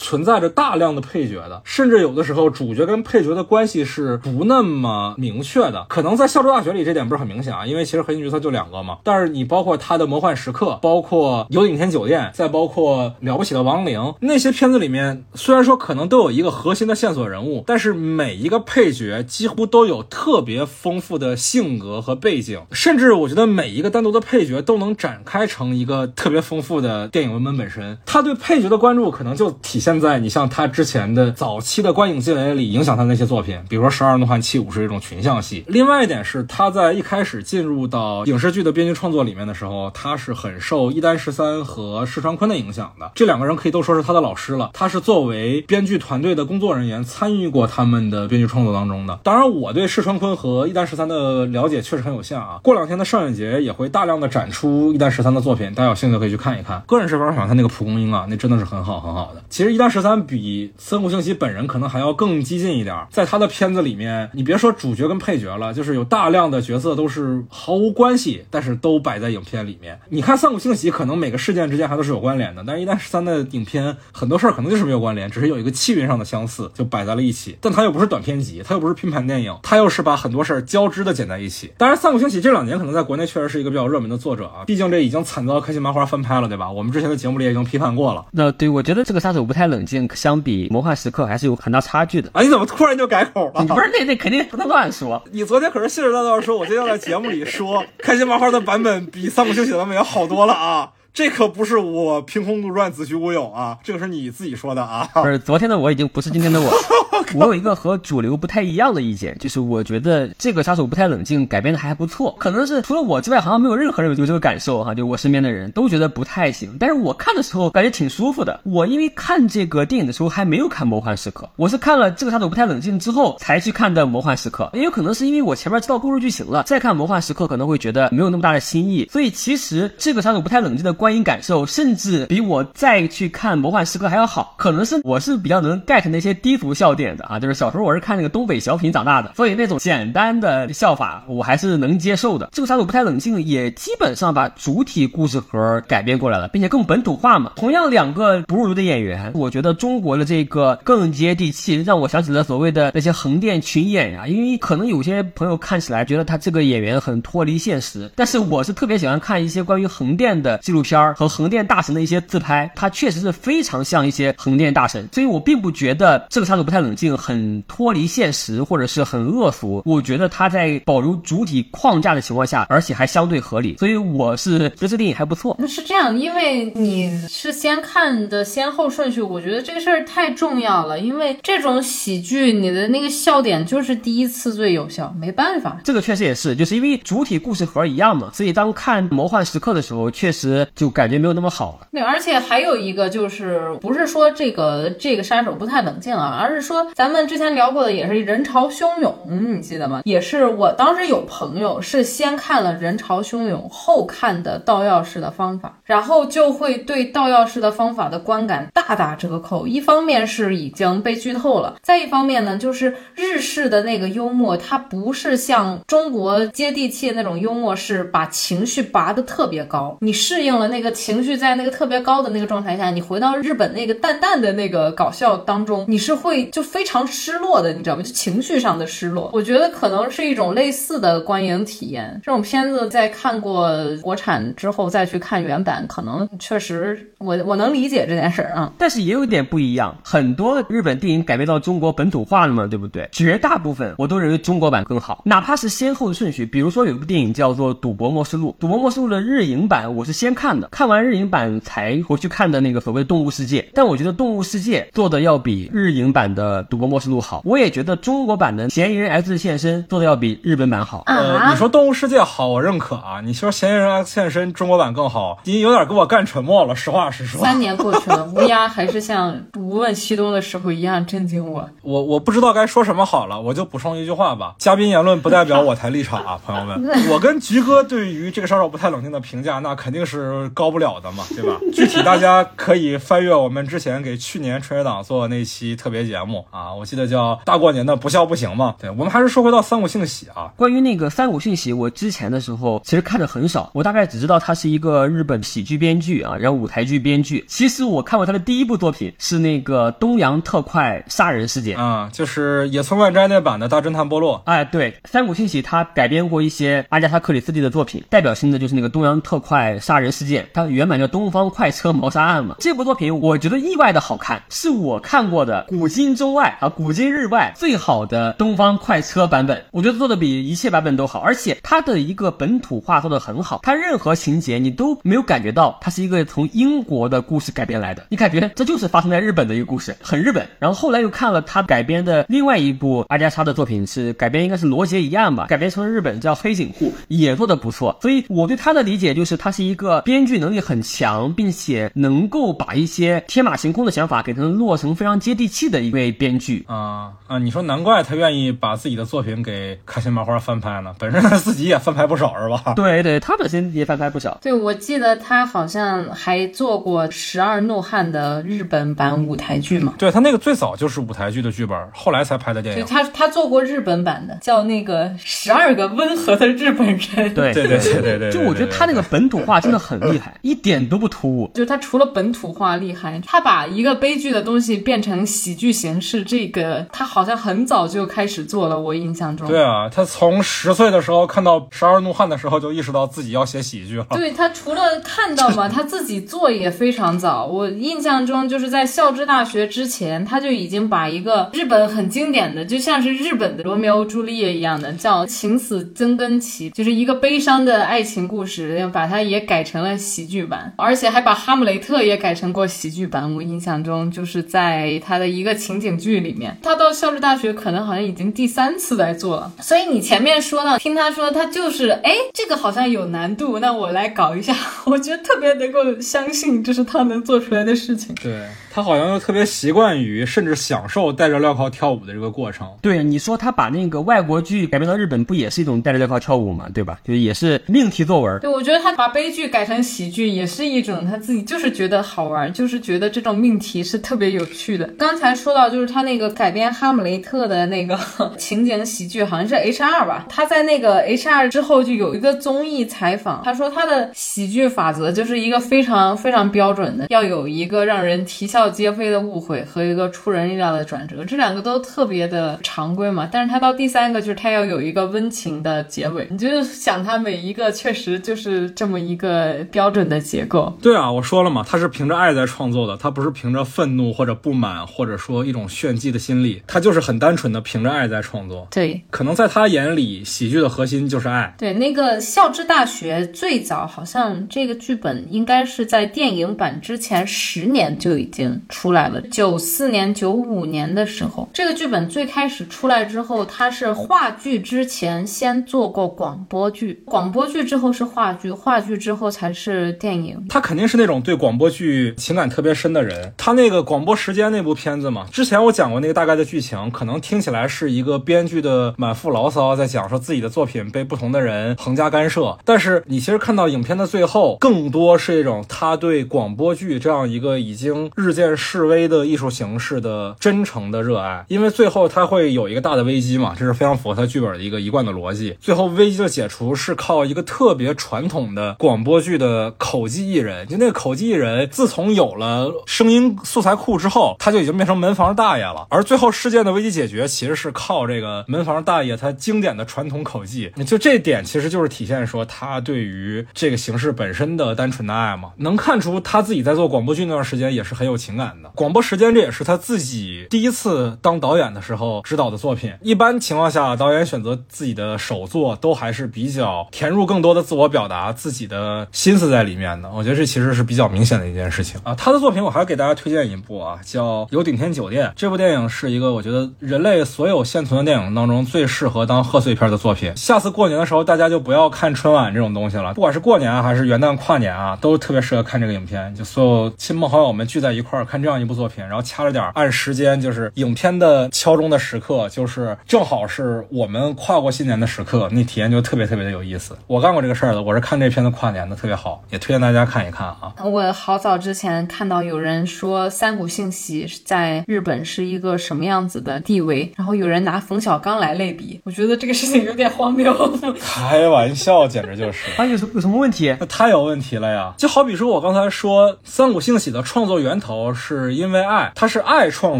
[0.01, 5.85] 存在着大量的配角的，甚至有的时候主角跟配角的关系是不那么明确的。
[5.87, 8.97] 可能在《校州大学》里这点不是很明显啊，因为其实核心角色就两个嘛。
[9.03, 27.99] 但是你包括他的《魔幻时刻》，包括《有顶天酒店》，再包括《了不起的亡灵》那些片子里面，虽然说可能都有一个核心的线索人物，但是每一个配角几乎都有特别丰富的性格和背景，甚至我觉得每一个单独的配角都能展开成一个特别丰富的电影文本本身。
[28.07, 29.90] 他对配角的关注可能就体现。
[29.91, 35.65] 现在你像他之前的早期的观影积累里，影响他那些作品，比如说《十二怒汉七武士》这种群像戏。
[35.67, 43.11] 另外一点是，他在一开始进入到影视剧的编剧创作里面的时候，他是很受一丹十三和石川昆的影响的。
[43.13, 44.69] 这两个人可以都说是他的老师了。
[44.73, 49.19] 他是作为编剧团队的工作人员，参与过他们的编剧创作当中的。
[49.23, 52.61] 当然，我对石川昆和一丹十三的了解确实很有限啊。
[52.63, 56.81] 过两天的上影节也会大量的展出一丹十三的作品，大家有兴趣可以去看一看。
[56.87, 59.43] 个人是非常喜欢他那个蒲公英啊，那真的是很好很好的。
[59.49, 59.81] 其实一。
[59.81, 69.99] 一丹十三比森谷幸喜本人可能还要更激进一点，在他的片子里面，你别说主角跟配角了，就是有大量的角色都是毫无关系，但是都摆在影片里面。
[70.09, 77.57] 你看森谷幸喜可能每个事件之间还都是有关联的，但是一丹十三的影片很多事儿可能就是没有关联，只是有一个气运上的相似就摆在了一起。
[77.59, 81.71] 但他又不是短片集，他又不是拼盘电影，他又是把很多事儿交织的剪在一起。
[81.77, 86.71] 当然，森谷幸喜这两年可能在国内确实是一个比较热门的作者啊，毕竟这已经惨遭开心麻花翻拍了，对吧？
[86.71, 88.27] 我们之前的节目里也已经批判过了。
[88.29, 89.60] 那对我觉得这个杀手不太。
[89.67, 92.41] 冷静，相比魔幻时刻还是有很大差距的啊！
[92.41, 93.61] 你怎么突然就改口了？
[93.61, 95.21] 你不是那那肯定不能乱说。
[95.31, 100.91] 你昨天可是信誓旦旦说，我今天要在节目里说开心麻花的版本比三部星写的版本要好多了啊！
[101.13, 105.09] 这可不是我凭空杜撰、子虚乌有啊，这个是你自己说的啊。
[105.13, 106.71] 不是昨天的我已经不是今天的我。
[107.35, 116.75] 我有一个和主流不太一样的意见，就是我觉得这个杀手不太冷静改编的还不错，可能是除了我之外，好像没有任何人有这个感受哈，就我身边的人都觉得不太行。
[116.79, 118.59] 但是我看的时候感觉挺舒服的。
[118.63, 124.69] 我因为看这个电影的时候还没有看魔幻时刻，我是看了这个杀手不太冷静之后才去看的魔幻时刻。
[124.73, 129.07] 也有可能是因为我前面知道故事剧情了，再看魔幻时刻可能会觉得没有那么大的新意。
[129.11, 134.55] 所以其实这个杀手不太冷静的观影感受，甚至比我再去看魔幻时刻还要好。
[134.57, 137.25] 可能是我是比较能 get 那些低俗笑点的。
[137.25, 142.49] 啊，就是小时候我是看那个东北小品长大的，所以那种简单的笑法我还是能接受的。
[142.51, 147.53] 这个杀手不太冷静也基本上把主体故事盒改编过来了，并且更本土化嘛。
[147.55, 154.27] 同样两个不入的演员，我觉得中国的这个更接地气，让我想起了所谓的那些横店群演呀。
[154.27, 169.81] 因为可能有些朋友看起来觉得他这个演员很脱离现实，但是我是特别喜欢看一些关于横店的纪录片和横店大神的一些自拍，他确实是非常像一些横店大神，所以我并不觉得这个杀手不太冷静很脱离现实或者是很恶俗。
[169.85, 175.55] 我觉得他在保留主体框架的情况下，而且还相对合理，所以我是觉得这电影还不错。
[175.59, 180.99] 那是这样，因为你是先看的先后顺序，我觉得这个事儿太重要了。
[180.99, 185.79] 因为这种喜剧，你的那个笑点就是第一次最有效，没办法。
[185.83, 191.87] 这个确实也是，就是因为主体故事盒一样嘛，所以当看《魔幻时刻》的时候，确实就感觉没有那么好了。
[191.91, 200.01] 对，而且还有一个就是，不是说这个这个杀手不太冷静啊，而是说咱们之前聊过的也是人潮汹涌，你记得吗？
[200.05, 209.65] 也是我当时有朋友是先看了人潮汹涌，后看的盗钥匙的方法，然后就会对盗钥匙的方法的观感大打折扣。
[209.67, 219.97] 一方面是已经被剧透了，再一方面呢，就是日式的那个幽默，它不是像中国接地气的那种幽默，是把情绪拔得特别高。
[220.01, 228.01] 你适应了那个情绪在那个特别高的那个状态下，你回到日本那个淡淡的那个搞笑当中，你是会就非常失落的，你知道吗？
[228.01, 229.29] 就情绪上的失落。
[229.33, 232.17] 我觉得可能是一种类似的观影体验。
[232.23, 233.69] 这种片子在看过
[234.01, 238.71] 国产之后再去看原版，可能确实我我能理解这件事儿啊。
[238.77, 243.09] 但是也有一点不一样，很多日本电影改编到中国本土化了嘛，对不对？
[243.11, 246.45] 绝大部分我都认为中国版更好，哪怕是先后的顺序。
[246.45, 257.41] 比如说有一部电影叫做《赌博默示录》，《赌博默示录》的日影版我是先看的，看完日影版才回去看的那个所谓《动物世界》，但我觉得《动物世界》做的要比日影版的《赌博默示录》好。
[257.45, 261.03] 我也觉得中国版的《嫌疑人 X 现身》做的要比日本版好。
[261.05, 263.21] 呃，啊你说《动物世界》好，我认可啊。
[263.23, 266.75] 你说《嫌疑人 X 现身》中国版更好，已经有点给我干沉默了。
[266.75, 271.69] 实话实说，三年过去了，乌鸦还是像无问西东的时候一样震惊我。
[271.81, 274.55] 我我不知道该说什么好了，我就补充一句话吧。
[274.59, 276.81] 嘉宾言论不代表我台立场啊，朋友们。
[277.11, 281.59] 我跟菊哥对于这个杀手不太冷静的评价，那肯定是高不了的嘛，对吧？
[281.73, 288.75] 具体大家可以翻阅我们之前给去年春节档做的那期特别节目啊，我记得叫大过年的不笑不行嘛。
[288.79, 297.43] 对，我们还是说回到三五信喜啊，关于那个三谷幸喜，我之前的时候其实看的很少，我大概只知道他是一个日本喜剧编剧啊，然后舞台剧编剧。
[297.47, 301.77] 其实我看过他的第一部作品是那个《东洋特快杀人事件》。
[301.81, 304.41] 啊，就是野村万斋那版的大侦探波洛。
[304.45, 312.55] 哎，对，三谷幸喜他改编过一些阿加莎·克里斯蒂的作品，代表性的就是那个《东洋特快杀人事件》，它原版叫《东方快车谋杀案》嘛。
[312.59, 319.63] 这部作品我觉得意外的好看，是我看过的古今中外外啊，古今日外最好的东方快车版本。
[319.69, 330.47] 我觉得做的比一切版本都好，而且它的一个本土化做的很好，它任何情节你都没有感觉到它是一个从英国的故事改编来的，你感觉这就是发生在日本的一个故事，很日本。
[330.57, 337.95] 然后后来又看了他改编的另外一部阿加莎的作品，是改编应该是罗杰一案吧，改编成日本叫黑警户，也做的不错。
[338.01, 346.65] 所以我对他的理解就是，他是一个编剧能力很强，并且能够把一些天马行空的想法给成落成非常接地气的一位编剧。
[346.67, 347.37] 啊啊！
[347.39, 352.73] 你说难怪他愿意把自己的作品给开心麻花翻拍呢，本身他自己也翻拍不少是吧？
[352.75, 354.37] 对对，他本身也翻拍不少。
[354.41, 359.93] 对，我记得他好像还做过《十二怒汉》的日本版舞台剧嘛。
[359.97, 362.83] 对他那个最早就是舞台剧的剧本，后来才拍的电影。
[362.83, 366.97] 对他，他做过日本版的，叫那个《十二个温和的日本人》。
[367.33, 371.51] 对对对对对对，就我觉得他那个本土化真的很厉害，一点都不突兀。
[371.53, 378.79] 就他除了本土化厉害，他把一个悲剧的东西变成喜剧形式，这个他好像很早就开始做了。
[378.79, 384.05] 我印象中，对啊，他从十岁的时候看到《十二怒汉》的时候，就意识到自己要写喜剧了。
[384.11, 387.45] 对他除了看到嘛，他自己做也非常早。
[387.45, 403.33] 我印象中就是在校之大学之前，他就已经把一个日本很经典的，就像是日本的罗密欧朱丽叶一样的，叫《情死曾根崎》，就是一个悲伤的爱情故事，把它也改成了喜剧版，而且还把《哈姆雷特》也改成过喜剧版。
[403.35, 409.51] 我印象中就是在他的一个情景剧里面，他到效率大学可能好像已经第三次来做了。
[409.61, 418.15] 所以你前面说到，听他说他就是，哎，这个好像有难度，那我来搞一下， 我觉得特别能够相信这是他能做出来的事情。
[418.15, 422.67] 对，他好像又特别习惯于，甚至享受戴着镣铐跳舞的这个过程。
[422.81, 426.99] 对，你说他把那个外国剧改编到日本，不也是一种戴着镣铐跳舞嘛，对吧？
[427.03, 428.39] 就是也是命题作文。
[428.39, 434.85] 对，我觉得他把悲剧改成喜剧，也是一种他自己就是觉得好玩，就是觉得这种命题是特别有趣的。
[434.97, 437.99] 刚才说到，就是他那个改编《哈姆雷特》的那个
[438.37, 440.25] 情景喜剧，好像是 H R 吧？
[440.29, 453.27] 他在那个 H R 之后就有一个综艺采访，他说他的喜剧法则就是一个非常非常标准的，要有一个让人啼笑皆非的误会和一个出人意料的转折，这两个都特别的常规嘛。
[453.31, 460.77] 但是他到第三个就是他要有一个温情的结尾，你就想他每一个确实就是这么一个标准的结构。
[460.81, 468.67] 对啊，我说了嘛，他是凭着爱在创作的，他不是凭着愤怒或者不满，或者说一种炫技的心理，他就是很单纯的凭着爱在创作。
[468.71, 471.53] 对，可能在他眼里，喜剧的核心就是爱。
[471.57, 490.45] 对，那个《笑之大学》最早好像这个剧本应该是在电影版之前十年就已经出来了，九四年、九五年的时候，这个剧本最开始出来之后，它是话剧之前先做过广播剧，广播剧之后是话剧，话剧之后才是电影。
[490.49, 493.33] 他肯定是那种对广播剧情感特别深的人。
[493.37, 502.57] 他那个广播时间那部片子嘛，之前我讲过那个大概的剧情，可能听起来是一个编剧的满腹牢骚，在讲说自己的作品被不同的人横加干涉。
[502.63, 511.45] 但是你其实看到影片的最后，更多是一种他对广播剧这样一个已经日渐现示威的艺术形式的真诚的热爱。
[511.47, 515.55] 因为最后他会有一个大的危机嘛，这是非常符合他剧本的一个一贯的逻辑。
[515.59, 525.85] 最后危机的解除是靠一个特别传统的广播剧的口技艺人，就那个口技艺人，自从有了声音素材库之后，他就已经变成门房大爷了。
[525.89, 530.71] 而最后事件的危机解决，其实是靠这个门房大爷他经典的传统口技。
[530.85, 535.51] 就这点，其实就是体现说他对于这个形式本身的单纯的爱嘛。
[535.57, 538.69] 能看出他自己在做广播剧那段时间也是很有情情感的。
[538.75, 542.93] 广播时间这也是他自己第一次当导演的时候指导的作品。
[543.01, 550.09] 一般情况下，导演选择自己的首作都还是比较填入更多的自我表达、自己的心思在里面的。
[550.15, 552.15] 我觉得这其实是比较明显的一件事情啊。
[552.15, 555.27] 他的作品我还给大家推荐一部啊，叫《有顶天酒店》。
[555.35, 560.35] 这部电影是一个我觉得人类所有现存的电影当中最适合当贺岁片的作品。
[560.37, 566.33] 下次过年的时候，大家就不要看春晚这种东西了，不管是过年还是元旦跨年啊，都特别适合看这个影片。
[566.35, 576.97] 就所有亲朋好友们聚在一块儿看这样一部作品，然后掐着点儿按时间，就是影片的敲钟的时刻，就是正好是我们跨过新年的时刻，那体验就特别特别的有意思。
[577.07, 580.73] 我干过这个事儿的，我是看这片子跨年的，特别好，也推荐大家看一看啊。
[580.83, 590.51] 我好早之前看到有人说三谷幸喜在日本是一个什么样子的地位，然后有人拿冯小刚来类比，我觉得这个事情有点荒谬。
[591.01, 592.69] 开玩笑，简直就是。
[592.77, 593.75] 啊，有什有什么问题？
[593.79, 594.93] 那太有问题了呀！
[594.97, 599.99] 就好比说我刚才说，三谷幸喜的创作源头是因为爱，他是爱创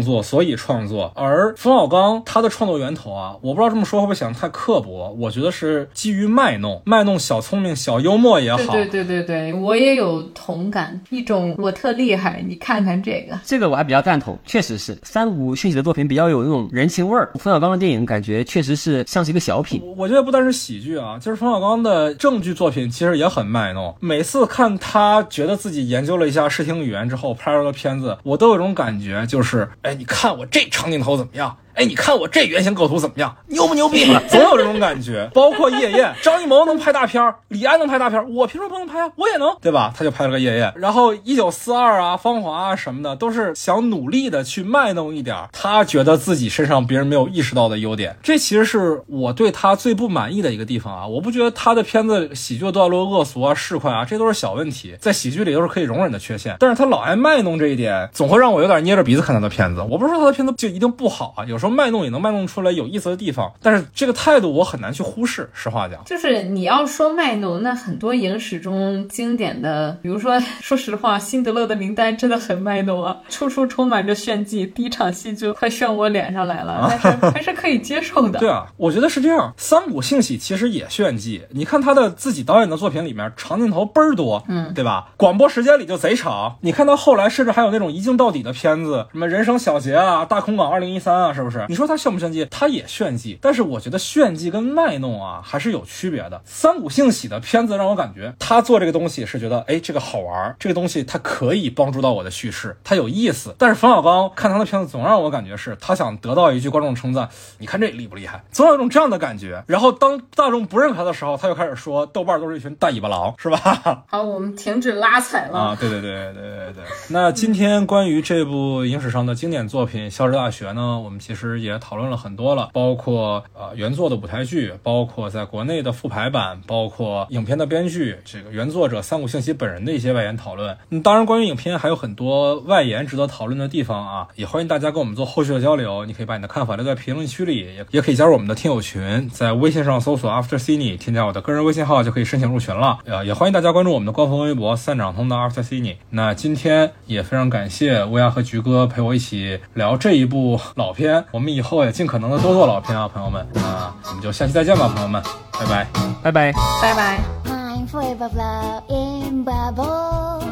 [0.00, 1.12] 作，所以创作。
[1.14, 8.72] 而冯小刚他的创作源头啊，我不知道这么说会不会显得太刻薄，我觉得是基于卖弄，卖弄小聪明、小幽默也好。
[8.72, 13.38] 对对对对对，我也有同感，一种我特厉害，你看看这个。
[13.44, 17.30] 这个我还比较赞同，确实是三五讯喜的作品比较有那种人情味儿。
[17.38, 19.82] 冯小刚的电影感觉确实是像是一个小品。
[19.96, 23.94] 我觉得不单是喜剧啊，就是冯小刚的正剧作品其实也很卖弄。
[24.00, 31.56] 每次看他觉得自己研究了一下视听语言之后拍出个片子，我都有种感觉，就是哎，你看我这长镜头怎么样？
[31.74, 33.34] 哎，你看我这原型构图怎么样？
[33.46, 34.04] 牛不牛逼？
[34.28, 35.30] 总有这种感觉。
[35.32, 39.10] 包括夜宴， 张艺谋能拍大片儿，李安能拍大片儿，我凭什么不能拍啊？
[39.16, 39.92] 我也能，对吧？
[39.96, 40.72] 他就拍了个夜宴。
[40.76, 48.16] 然后一九四二啊，芳华啊什么的，都是想努力的去卖弄一点他觉得自己身上别人没有意识到的优点。
[48.22, 51.06] 这其实是我对他最不满意的一个地方啊！
[51.06, 56.56] 我不觉得他的片子喜剧的段落恶俗啊、市侩啊，这都是小问题，在喜剧里都是可以容忍的缺陷。
[56.58, 59.84] 但是他老爱卖弄这一点，总会让我有点捏着鼻子看他的片子。
[59.88, 65.48] 我不是说他的片子就一定不好啊，有时候卖弄也能卖弄出来有意思的地方，但是这个态度我很难去忽视。
[65.52, 78.40] 实话讲，就是你要说卖弄，那很多影史中经典的，比如说， 说实话，《辛德勒的名单》真的很卖弄啊，处处充满着炫技，第一场戏就快炫我脸上来了，但是 还是可以接受的。
[78.40, 79.54] 对啊，我觉得是这样。
[79.56, 85.10] 三谷幸喜其实也炫技，你看他的自己导演的作品里面，长镜头倍儿多，嗯，对吧？
[85.16, 91.51] 广播时间里就贼长，你看到后来甚至还有那种一镜到底的片子，什么人生小结啊、大空港二零一三啊，是不是？
[91.52, 91.64] 是？
[91.68, 92.44] 你说他炫不炫技？
[92.50, 96.40] 他也炫技，但是我觉得炫技跟卖弄啊还是有区别的。
[96.44, 103.54] 三谷幸喜的片子让我感觉他做这个东西是觉得，哎，这个好玩，这个东西它可以帮助到我的叙事，它有意思。
[103.58, 107.28] 但是冯小刚看他的片子总让我感觉是他想得到一句观众称赞，
[107.58, 108.42] 你看这厉不厉害？
[108.50, 109.62] 总有一种这样的感觉。
[109.66, 114.04] 然后当大众不认可他的时候，他又开始说豆瓣都是一群大尾巴狼，是吧？
[114.08, 115.76] 好，我们停止拉踩了啊！
[115.78, 116.84] 对对对对对对。
[117.08, 130.78] 那今天关于这部影史上的经典作品《消失大学》呢，我们其实其实也讨论了很多了，包括呃原作的舞台剧，包括在国内的复排版，包括影片的编剧，这个原作者三谷幸喜本人的一些外延讨论。
[130.90, 136.04] 嗯，当然，关于影片还有很多外延值得讨论的地方啊，也欢迎大家跟我们做后续的交流。
[136.04, 143.00] 你可以把你的看法留在评论区里，也也可以加入我们的听友群，在微信上搜索 After Cine，添加我的个人微信号就可以申请入群了。
[143.04, 145.96] 呃，也欢迎大家关注我们的官方微博三掌通的 After Cine。
[146.10, 153.45] 那今天也非常感谢乌鸦和菊哥陪我一起聊这一部老片，我们以后也尽可能的多做老片啊，朋友们。
[153.53, 155.21] 那我们就下期再见吧，朋友们，
[155.59, 155.87] 拜拜，
[156.23, 157.19] 拜拜，拜拜。
[157.45, 160.43] I'm forever blowing bubbles,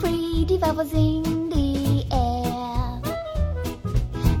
[0.00, 3.00] pretty bubbles in the air.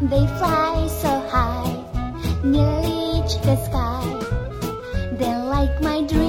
[0.08, 1.70] They fly so high,
[2.42, 4.02] nearly reach the sky.
[5.18, 6.23] Then, like my dreams,